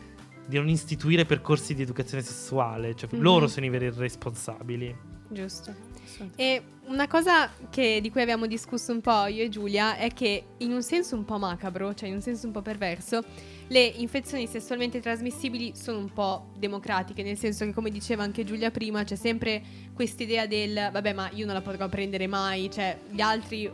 di 0.47 0.57
non 0.57 0.69
istituire 0.69 1.25
percorsi 1.25 1.75
di 1.75 1.83
educazione 1.83 2.23
sessuale. 2.23 2.95
Cioè, 2.95 3.09
Mhm. 3.13 3.21
loro 3.21 3.47
sono 3.47 3.67
i 3.67 3.69
veri 3.69 3.91
responsabili. 3.91 4.95
Giusto. 5.29 5.89
E 6.35 6.61
una 6.87 7.07
cosa 7.07 7.51
che- 7.71 8.01
di 8.03 8.11
cui 8.11 8.21
abbiamo 8.21 8.47
discusso 8.47 8.93
un 8.93 9.01
po' 9.01 9.27
io 9.27 9.45
e 9.45 9.49
Giulia 9.49 9.97
è 9.97 10.13
che 10.13 10.45
in 10.59 10.73
un 10.73 10.83
senso 10.83 11.15
un 11.15 11.25
po' 11.25 11.39
macabro, 11.39 11.95
cioè 11.95 12.09
in 12.09 12.17
un 12.17 12.21
senso 12.21 12.47
un 12.47 12.53
po' 12.53 12.63
perverso, 12.63 13.23
le 13.69 13.81
infezioni 13.85 14.49
sessualmente 14.49 14.99
trasmissibili 15.01 15.73
sono 15.77 15.99
un 15.99 16.13
po' 16.13 16.51
democratiche, 16.59 17.23
nel 17.23 17.39
senso 17.39 17.65
che 17.65 17.73
come 17.73 17.91
diceva 17.91 18.25
anche 18.25 18.43
Giulia 18.43 18.73
prima, 18.73 19.05
c'è 19.05 19.15
sempre 19.15 19.63
quest'idea 19.95 20.47
del 20.47 20.91
vabbè 20.93 21.13
ma 21.13 21.31
io 21.33 21.47
non 21.47 21.55
la 21.55 21.63
potrò 21.63 21.89
prendere 21.89 22.27
mai, 22.27 22.69
cioè 22.71 22.99
gli 23.09 23.21
altri 23.21 23.71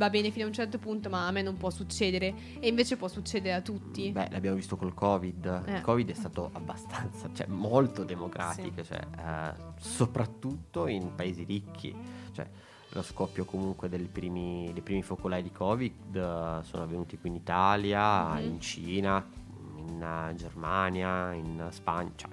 va 0.00 0.08
bene 0.08 0.30
fino 0.30 0.46
a 0.46 0.48
un 0.48 0.54
certo 0.54 0.78
punto 0.78 1.10
ma 1.10 1.26
a 1.26 1.30
me 1.30 1.42
non 1.42 1.58
può 1.58 1.68
succedere 1.68 2.32
e 2.58 2.68
invece 2.68 2.96
può 2.96 3.06
succedere 3.06 3.54
a 3.54 3.60
tutti. 3.60 4.10
Beh, 4.10 4.28
l'abbiamo 4.30 4.56
visto 4.56 4.78
col 4.78 4.94
Covid. 4.94 5.64
Eh. 5.66 5.74
Il 5.74 5.80
Covid 5.82 6.08
è 6.08 6.14
stato 6.14 6.48
abbastanza, 6.54 7.28
cioè 7.34 7.46
molto 7.48 8.02
democratico, 8.04 8.82
cioè, 8.82 8.98
eh, 8.98 9.52
soprattutto 9.78 10.86
in 10.86 11.14
paesi 11.14 11.44
ricchi. 11.44 11.94
Cioè, 12.32 12.48
lo 12.92 13.02
scoppio 13.02 13.44
comunque 13.44 13.90
dei 13.90 14.00
primi, 14.10 14.70
dei 14.72 14.80
primi 14.82 15.02
focolai 15.02 15.42
di 15.42 15.52
Covid 15.52 16.16
eh, 16.16 16.58
sono 16.62 16.82
avvenuti 16.82 17.18
qui 17.18 17.28
in 17.28 17.34
Italia, 17.34 18.34
Mhm. 18.36 18.42
in 18.44 18.60
Cina, 18.60 19.26
in 19.76 20.32
Germania, 20.34 21.32
in 21.32 21.66
Spagna, 21.70 22.10
cioè 22.16 22.30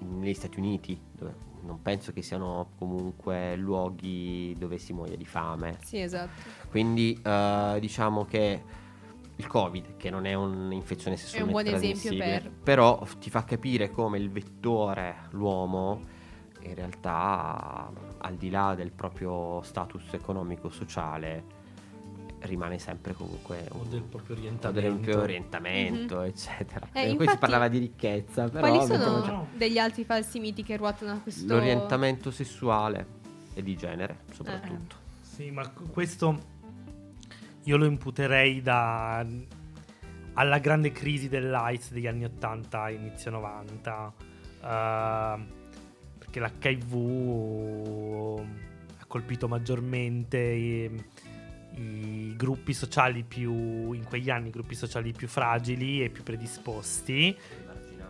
negli 0.00 0.34
Stati 0.34 0.58
Uniti, 0.58 1.00
dove 1.12 1.34
non 1.64 1.80
penso 1.82 2.12
che 2.12 2.22
siano 2.22 2.70
comunque 2.78 3.56
luoghi 3.56 4.54
dove 4.58 4.78
si 4.78 4.92
muoia 4.92 5.16
di 5.16 5.24
fame. 5.24 5.78
Sì, 5.82 6.00
esatto. 6.00 6.42
Quindi 6.70 7.18
eh, 7.22 7.76
diciamo 7.80 8.24
che 8.24 8.62
il 9.36 9.46
Covid, 9.46 9.96
che 9.96 10.10
non 10.10 10.26
è 10.26 10.34
un'infezione 10.34 11.16
sessualmente 11.16 11.70
buon 11.70 11.74
esempio 11.82 12.16
per- 12.16 12.50
però 12.62 13.04
ti 13.18 13.30
fa 13.30 13.44
capire 13.44 13.90
come 13.90 14.18
il 14.18 14.30
vettore, 14.30 15.26
l'uomo, 15.30 16.00
in 16.60 16.74
realtà 16.74 17.90
al 18.18 18.34
di 18.36 18.50
là 18.50 18.74
del 18.74 18.92
proprio 18.92 19.60
status 19.62 20.12
economico-sociale 20.12 21.53
rimane 22.46 22.78
sempre 22.78 23.14
comunque 23.14 23.66
O 23.70 23.78
un 23.82 23.88
del 23.90 24.02
proprio 24.02 24.36
o 24.36 24.38
orientamento. 24.38 24.80
del 24.80 24.92
proprio 24.92 25.20
orientamento, 25.22 26.20
eccetera. 26.22 26.88
Eh, 26.92 27.00
E 27.00 27.02
Qui 27.04 27.10
infatti- 27.12 27.30
si 27.30 27.38
parlava 27.38 27.68
di 27.68 27.78
ricchezza, 27.78 28.48
però 28.48 28.68
Quali 28.68 28.86
sono 28.86 29.22
già- 29.22 29.30
no. 29.32 29.48
degli 29.56 29.78
altri 29.78 30.04
falsi 30.04 30.38
miti 30.40 30.62
che 30.62 30.76
ruotano 30.76 31.12
a 31.12 31.18
questo 31.18 31.46
l'orientamento 31.52 32.30
sessuale 32.30 33.06
e 33.54 33.62
di 33.62 33.76
genere, 33.76 34.20
soprattutto. 34.32 34.96
Sì, 35.22 35.50
ma 35.50 35.68
questo 35.70 36.52
io 37.64 37.76
lo 37.76 37.86
imputerei 37.86 38.60
da 38.62 39.24
alla 40.36 40.58
grande 40.58 40.90
crisi 40.92 41.28
dell'AIDS 41.28 41.92
degli 41.92 42.06
anni 42.08 42.24
80 42.24 42.90
inizio 42.90 43.30
90 43.30 44.12
eh, 44.62 45.44
perché 46.18 46.40
l'HIV 46.40 48.40
ha 49.00 49.04
colpito 49.06 49.46
maggiormente 49.48 50.90
i, 51.76 52.34
gruppi 52.36 52.72
sociali 52.72 53.22
più 53.22 53.92
in 53.92 54.04
quegli 54.04 54.28
anni 54.30 54.48
i 54.48 54.50
gruppi 54.50 54.74
sociali 54.74 55.12
più 55.12 55.28
fragili 55.28 56.02
e 56.02 56.10
più 56.10 56.22
predisposti 56.22 57.36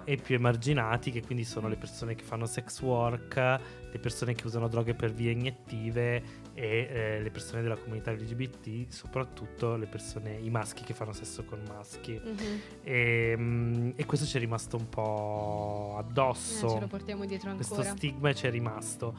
e 0.06 0.16
più 0.16 0.34
emarginati, 0.34 1.10
che 1.10 1.22
quindi 1.22 1.44
sono 1.44 1.66
le 1.66 1.76
persone 1.76 2.14
che 2.14 2.24
fanno 2.24 2.44
sex 2.44 2.82
work, 2.82 3.36
le 3.36 3.98
persone 3.98 4.34
che 4.34 4.46
usano 4.46 4.68
droghe 4.68 4.94
per 4.94 5.12
vie 5.12 5.30
iniettive 5.30 6.42
e 6.52 6.88
eh, 6.90 7.22
le 7.22 7.30
persone 7.30 7.62
della 7.62 7.76
comunità 7.76 8.12
LGBT, 8.12 8.90
soprattutto 8.92 9.76
le 9.76 9.86
persone, 9.86 10.34
i 10.34 10.50
maschi 10.50 10.84
che 10.84 10.92
fanno 10.92 11.12
sesso 11.12 11.44
con 11.44 11.62
maschi. 11.66 12.20
Mhm. 12.22 12.60
E, 12.82 13.34
mm, 13.36 13.90
e 13.96 14.04
questo 14.04 14.26
ci 14.26 14.36
è 14.36 14.40
rimasto 14.40 14.76
un 14.76 14.88
po' 14.90 15.94
Eh, 15.96 16.00
addosso. 16.00 16.68
ce 16.68 16.80
lo 16.80 16.86
portiamo 16.86 17.24
dietro 17.24 17.54
questo 17.54 17.74
ancora. 17.76 17.96
stigma 17.96 18.32
ci 18.34 18.46
è 18.46 18.50
rimasto. 18.50 19.14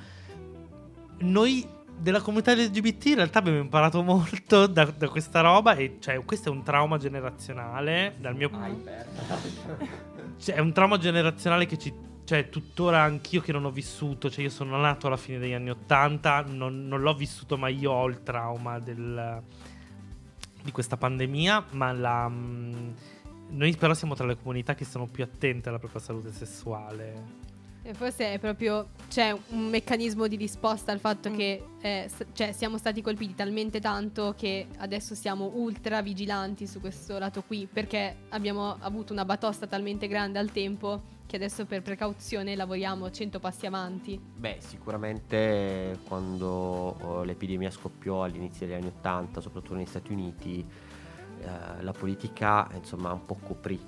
Noi 1.20 1.68
della 1.98 2.22
comunità 2.22 2.54
LGBT 2.54 3.06
in 3.06 3.16
realtà 3.16 3.40
abbiamo 3.40 3.60
imparato 3.60 4.04
molto 4.04 4.68
da, 4.68 4.86
da 4.86 5.10
questa 5.10 5.42
roba 5.42 5.76
e 5.76 5.98
cioè 6.00 6.24
questo 6.24 6.50
è 6.50 6.52
un 6.52 6.64
trauma 6.64 6.98
generazionale 6.98 8.16
dal 8.20 8.36
mio 8.36 8.50
cioè, 10.38 10.56
è 10.56 10.60
un 10.60 10.72
trauma 10.72 10.98
generazionale 10.98 11.66
che 11.66 11.78
ci. 11.78 12.14
Cioè, 12.26 12.50
tuttora 12.50 13.04
anch'io 13.04 13.40
che 13.40 13.52
non 13.52 13.66
ho 13.66 13.70
vissuto. 13.70 14.32
Cioè, 14.32 14.44
io 14.44 14.50
sono 14.50 14.76
nato 14.78 15.06
alla 15.06 15.18
fine 15.18 15.38
degli 15.38 15.54
anni 15.54 15.70
Ottanta. 15.70 16.42
Non, 16.42 16.88
non 16.88 17.02
l'ho 17.02 17.14
vissuto, 17.14 17.56
ma 17.56 17.68
io 17.68 17.92
ho 17.92 18.08
il 18.08 18.24
trauma 18.24 18.80
del, 18.80 19.44
di 20.64 20.72
questa 20.72 20.98
pandemia. 20.98 21.66
Ma 21.72 21.92
la. 21.92 22.28
mm, 22.28 22.90
noi 23.50 23.76
però 23.76 23.94
siamo 23.94 24.16
tra 24.16 24.26
le 24.26 24.38
comunità 24.38 24.74
che 24.74 24.86
sono 24.86 25.06
più 25.06 25.24
attente 25.24 25.70
alla 25.70 25.78
propria 25.78 26.02
salute 26.02 26.32
sessuale. 26.32 27.54
E 27.88 27.94
forse 27.94 28.34
è 28.34 28.40
proprio 28.40 28.88
c'è 29.10 29.32
un 29.50 29.70
meccanismo 29.70 30.26
di 30.28 30.36
risposta 30.38 30.92
al 30.92 30.98
fatto 31.00 31.30
Mm. 31.30 31.36
che 31.38 31.64
eh, 31.82 32.10
s- 32.10 32.26
cioè, 32.34 32.52
siamo 32.52 32.80
stati 32.80 33.00
colpiti 33.04 33.36
talmente 33.36 33.80
tanto 33.80 34.34
che 34.36 34.66
adesso 34.78 35.14
siamo 35.14 35.52
ultra 35.54 36.02
vigilanti 36.02 36.66
su 36.66 36.80
questo 36.80 37.20
lato 37.20 37.44
qui 37.44 37.68
perché 37.72 38.16
abbiamo 38.30 38.76
avuto 38.80 39.14
una 39.14 39.24
batosta 39.24 39.68
talmente 39.68 40.08
grande 40.08 40.40
al 40.40 40.52
tempo 40.52 41.04
che 41.28 41.36
adesso 41.36 41.66
per 41.66 41.84
precauzione 41.84 42.56
lavoriamo 42.56 43.12
100 43.12 43.40
passi 43.40 43.68
avanti. 43.68 44.20
Beh, 44.20 44.58
sicuramente 44.62 46.00
quando 46.08 46.48
oh, 47.02 47.24
l'epidemia 47.24 47.70
scoppiò 47.70 48.24
all'inizio 48.24 48.66
degli 48.66 48.76
anni 48.76 48.88
Ottanta, 48.88 49.42
soprattutto 49.42 49.76
negli 49.76 49.86
Stati 49.86 50.12
Uniti, 50.12 50.66
eh, 51.42 51.84
la 51.84 51.92
politica 51.92 52.68
insomma 52.74 53.12
un 53.14 53.26
po' 53.28 53.36
coprì 53.36 53.80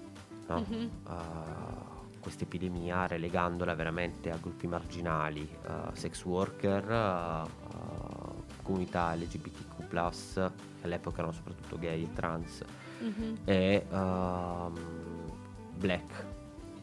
no? 0.50 0.60
Mhm. 0.70 0.90
Eh, 1.08 1.87
questa 2.28 2.44
epidemia 2.44 3.08
relegandola 3.08 3.74
veramente 3.74 4.30
a 4.32 4.36
gruppi 4.36 4.68
marginali, 4.68 5.50
eh, 5.50 5.96
sex 5.96 6.26
worker, 6.26 6.92
eh, 6.92 8.64
comunità 8.64 9.16
LGBTQ+, 9.16 9.88
che 9.88 10.52
all'epoca 10.82 11.20
erano 11.20 11.32
soprattutto 11.32 11.80
gay 11.80 12.04
e 12.04 12.12
trans, 12.12 12.66
Mhm, 13.00 13.38
e 13.46 13.86
ehm, 13.90 14.80
black, 15.78 16.26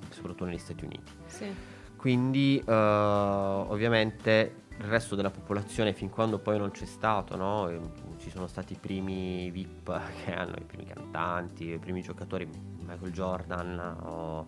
soprattutto 0.08 0.46
negli 0.46 0.56
Stati 0.56 0.82
Uniti. 0.82 1.12
Sì. 1.26 1.54
Quindi 1.94 2.62
eh, 2.66 2.72
ovviamente 2.72 4.62
il 4.78 4.84
resto 4.86 5.14
della 5.14 5.30
popolazione 5.30 5.92
fin 5.92 6.08
quando 6.08 6.38
poi 6.38 6.56
non 6.56 6.70
c'è 6.70 6.86
stato, 6.86 7.36
no? 7.36 7.90
Ci 8.16 8.30
sono 8.30 8.46
stati 8.46 8.72
i 8.72 8.78
primi 8.80 9.50
VIP 9.50 10.00
che 10.24 10.34
hanno 10.34 10.54
i 10.58 10.64
primi 10.64 10.86
cantanti, 10.86 11.68
i 11.68 11.78
primi 11.78 12.00
giocatori, 12.00 12.48
Michael 12.86 13.12
Jordan 13.12 13.96
o 14.04 14.46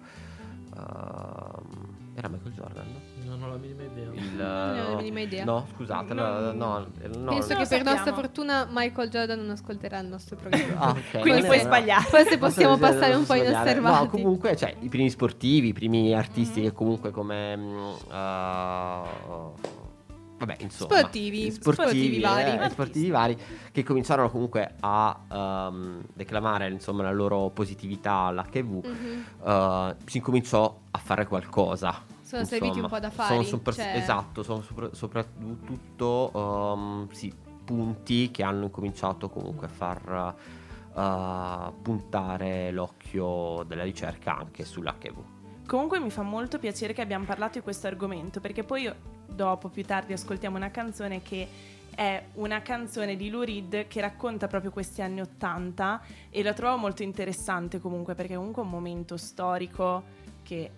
ehm, 0.76 1.94
Era 2.14 2.28
Michael 2.28 2.52
Jordan? 2.54 2.86
Non 3.26 3.42
ho 3.42 3.48
la 3.48 3.56
minima 3.56 3.82
idea. 3.82 4.10
Il, 4.12 4.36
Non 4.36 4.86
ho 4.86 4.90
la 4.90 4.96
minima 4.96 5.20
idea. 5.20 5.44
No, 5.44 5.66
scusate, 5.74 6.14
No. 6.14 6.52
no, 6.52 6.86
no, 7.16 7.28
Penso 7.28 7.54
che 7.56 7.66
per 7.66 7.82
nostra 7.84 8.14
fortuna 8.14 8.66
Michael 8.70 9.10
Jordan 9.10 9.38
non 9.40 9.50
ascolterà 9.50 9.98
il 9.98 10.06
nostro 10.06 10.36
programma. 10.36 10.78
Ah, 10.80 10.90
ok. 10.90 11.20
Quindi 11.20 11.42
puoi 11.42 11.58
sbagliare. 11.60 12.04
Forse 12.04 12.38
possiamo 12.38 12.76
Forse 12.76 12.94
passare 12.94 13.14
un 13.14 13.26
po' 13.26 13.34
inosservati. 13.34 14.04
No, 14.04 14.08
comunque, 14.08 14.56
cioè, 14.56 14.74
i 14.80 14.88
primi 14.88 15.10
sportivi, 15.10 15.68
i 15.68 15.72
primi 15.74 16.14
artisti 16.14 16.60
Mhm. 16.60 16.66
che 16.66 16.72
comunque 16.72 17.10
come... 17.10 17.56
mm, 17.56 17.76
uh, 18.08 19.52
vabbè, 20.38 20.56
insomma. 20.60 20.96
Sportivi, 20.96 21.50
sportivi, 21.50 21.82
sportivi 21.90 22.20
vari. 22.20 22.64
eh, 22.64 22.70
sportivi 22.70 23.10
vari, 23.10 23.36
che 23.72 23.82
cominciarono 23.82 24.30
comunque 24.30 24.74
a 24.80 25.18
um, 25.68 26.02
declamare 26.14 26.68
insomma, 26.70 27.02
la 27.02 27.12
loro 27.12 27.50
positività 27.50 28.12
all'HIV, 28.26 28.84
Mhm. 28.84 29.24
uh, 29.48 29.94
si 30.04 30.16
incominciò 30.18 30.78
a 30.90 30.98
fare 30.98 31.26
qualcosa. 31.26 32.02
Sono 32.22 32.44
serviti 32.44 32.80
un 32.80 32.88
po' 32.88 32.98
da 32.98 33.10
fare. 33.10 33.34
Sono 33.34 33.42
sopra- 33.46 33.72
cioè- 33.72 33.92
Esatto, 33.96 34.42
sono 34.42 34.60
sopra- 34.62 34.90
soprattutto 34.92 36.30
um, 36.34 37.08
sì, 37.10 37.32
punti 37.64 38.30
che 38.30 38.42
hanno 38.42 38.64
incominciato 38.64 39.28
comunque 39.28 39.66
a 39.66 39.70
far 39.70 40.34
uh, 40.94 41.82
puntare 41.82 42.70
l'occhio 42.72 43.62
della 43.66 43.82
ricerca 43.84 44.36
anche 44.36 44.64
sull'HIV. 44.64 45.14
Comunque 45.66 45.98
mi 45.98 46.10
fa 46.10 46.22
molto 46.22 46.58
piacere 46.58 46.92
che 46.92 47.00
abbiamo 47.02 47.24
parlato 47.24 47.58
di 47.58 47.64
questo 47.64 47.86
argomento 47.88 48.40
perché 48.40 48.62
poi 48.62 48.82
io, 48.82 48.94
dopo, 49.26 49.68
più 49.68 49.84
tardi, 49.84 50.12
ascoltiamo 50.12 50.56
una 50.56 50.70
canzone 50.70 51.22
che 51.22 51.48
è 51.94 52.22
una 52.34 52.60
canzone 52.60 53.16
di 53.16 53.30
Lou 53.30 53.42
Reed 53.42 53.88
che 53.88 54.00
racconta 54.02 54.48
proprio 54.48 54.70
questi 54.70 55.00
anni 55.00 55.22
Ottanta 55.22 56.02
e 56.28 56.42
la 56.42 56.52
trovo 56.52 56.76
molto 56.76 57.02
interessante 57.02 57.80
comunque 57.80 58.14
perché 58.14 58.34
è 58.34 58.36
comunque 58.36 58.62
un 58.62 58.68
momento 58.68 59.16
storico 59.16 60.02
che 60.42 60.70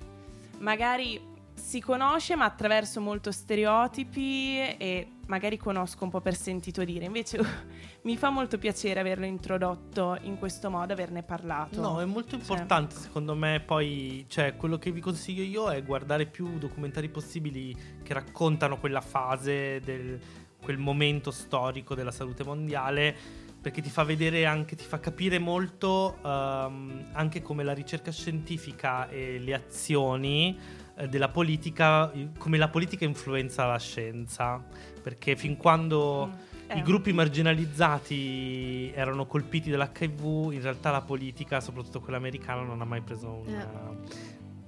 magari 0.59 1.20
si 1.55 1.80
conosce 1.80 2.36
ma 2.36 2.44
attraverso 2.44 3.01
molto 3.01 3.32
stereotipi 3.32 4.59
e 4.78 5.09
magari 5.29 5.57
conosco 5.57 6.05
un 6.05 6.11
po' 6.11 6.20
per 6.20 6.35
sentito 6.35 6.85
dire. 6.85 7.05
Invece 7.05 7.39
mi 8.03 8.16
fa 8.16 8.31
molto 8.31 8.59
piacere 8.59 9.01
averlo 9.01 9.24
introdotto 9.24 10.18
in 10.22 10.37
questo 10.39 10.68
modo, 10.70 10.93
averne 10.93 11.22
parlato. 11.22 11.81
No, 11.81 12.01
è 12.01 12.05
molto 12.05 12.35
importante 12.35 12.97
secondo 12.97 13.35
me 13.35 13.61
poi, 13.61 14.26
cioè 14.29 14.57
quello 14.57 14.79
che 14.79 14.91
vi 14.91 15.01
consiglio 15.01 15.43
io 15.43 15.70
è 15.70 15.83
guardare 15.83 16.26
più 16.26 16.59
documentari 16.59 17.09
possibili 17.09 17.76
che 18.03 18.12
raccontano 18.12 18.79
quella 18.79 19.01
fase 19.01 19.81
del 19.81 20.20
quel 20.61 20.79
momento 20.79 21.31
storico 21.31 21.95
della 21.95 22.11
salute 22.11 22.43
mondiale 22.43 23.16
perché 23.61 23.83
ti 23.83 23.91
fa 23.91 24.05
vedere 24.05 24.47
anche, 24.47 24.76
ti 24.76 24.85
fa 24.85 25.01
capire 25.01 25.39
molto 25.39 26.18
ehm, 26.22 27.11
anche 27.12 27.43
come 27.43 27.64
la 27.64 27.72
ricerca 27.72 28.11
scientifica 28.11 29.09
e 29.09 29.39
le 29.39 29.55
azioni 29.55 30.59
della 31.07 31.28
politica, 31.28 32.11
eh, 32.12 32.30
come 32.36 32.59
la 32.59 32.68
politica 32.68 33.05
influenza 33.05 33.66
la 33.66 33.78
scienza, 33.78 34.62
perché 35.03 35.36
fin 35.36 35.57
quando 35.57 36.30
Mm, 36.68 36.76
i 36.76 36.80
eh. 36.80 36.82
gruppi 36.82 37.12
marginalizzati 37.12 38.92
erano 38.94 39.26
colpiti 39.26 39.70
dall'HIV, 39.70 40.53
in 40.53 40.61
realtà 40.61 40.90
la 40.90 41.01
politica, 41.01 41.61
soprattutto 41.61 42.01
quella 42.01 42.18
americana, 42.18 42.62
non 42.62 42.80
ha 42.82 42.84
mai 42.84 43.01
preso 43.01 43.42
una, 43.46 43.96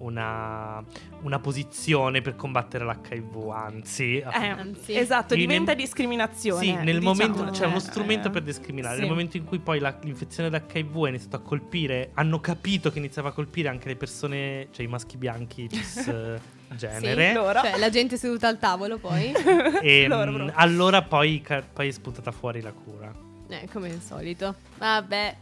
una, 0.01 0.83
una 1.23 1.39
posizione 1.39 2.21
per 2.23 2.37
combattere 2.37 2.85
l'HIV, 2.85 3.51
anzi... 3.51 4.19
Eh, 4.19 4.25
Anzi. 4.31 4.97
esatto, 4.97 5.35
diventa 5.35 5.73
nel- 5.73 5.81
discriminazione. 5.83 6.65
Sì, 6.65 6.73
nel 6.73 6.99
diciamo, 6.99 7.03
momento 7.03 7.45
c'è 7.51 7.67
uno 7.67 7.77
eh, 7.77 7.81
strumento 7.81 8.29
eh. 8.29 8.31
per 8.31 8.43
discriminare. 8.43 8.95
sì. 8.95 9.01
Nel 9.01 9.11
momento 9.11 9.37
in 9.37 9.45
cui 9.45 9.59
poi 9.59 9.79
la- 9.79 9.97
l'infezione 10.03 10.49
d'HIV 10.51 11.05
è 11.05 11.09
iniziata 11.09 11.37
a 11.37 11.41
colpire, 11.41 12.11
hanno 12.15 12.41
capito 12.41 12.91
che 12.91 12.99
iniziava 12.99 13.29
a 13.29 13.33
colpire 13.33 13.69
anche 13.69 13.89
le 13.89 13.97
persone, 13.97 14.69
cioè 14.73 14.85
i 14.85 14.89
maschi 14.89 15.17
bianchi 15.17 15.69
cisgenere. 15.69 16.49
Sì, 16.71 17.33
Loro. 17.35 17.61
Cioè, 17.61 17.79
la 17.79 17.91
gente 17.91 18.17
seduta 18.17 18.47
al 18.49 18.59
tavolo 18.59 18.99
poi. 18.99 19.33
e 19.83 20.07
Loro 20.07 20.33
proprio. 20.33 20.53
allora 20.57 21.03
poi, 21.03 21.41
ca- 21.41 21.63
poi 21.63 21.89
è 21.89 21.91
spuntata 21.91 22.31
fuori 22.31 22.61
la 22.61 22.73
cura. 22.73 23.13
eh, 23.49 23.69
come 23.73 23.91
al 23.91 24.01
solito. 24.01 24.55
Vabbè. 24.79 25.37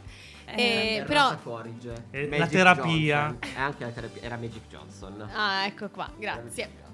Eh, 0.57 0.97
Eh, 0.97 1.05
però... 1.05 1.37
corrige. 1.43 2.07
Eh, 2.11 2.39
la 2.39 2.47
terapia. 2.47 3.37
È 3.39 3.59
anche 3.59 3.85
la 3.85 3.91
terapia, 3.91 4.23
era 4.23 4.37
Magic 4.37 4.67
Johnson. 4.69 5.29
Ah, 5.33 5.67
ecco 5.67 5.89
qua, 5.91 6.11
grazie. 6.19 6.88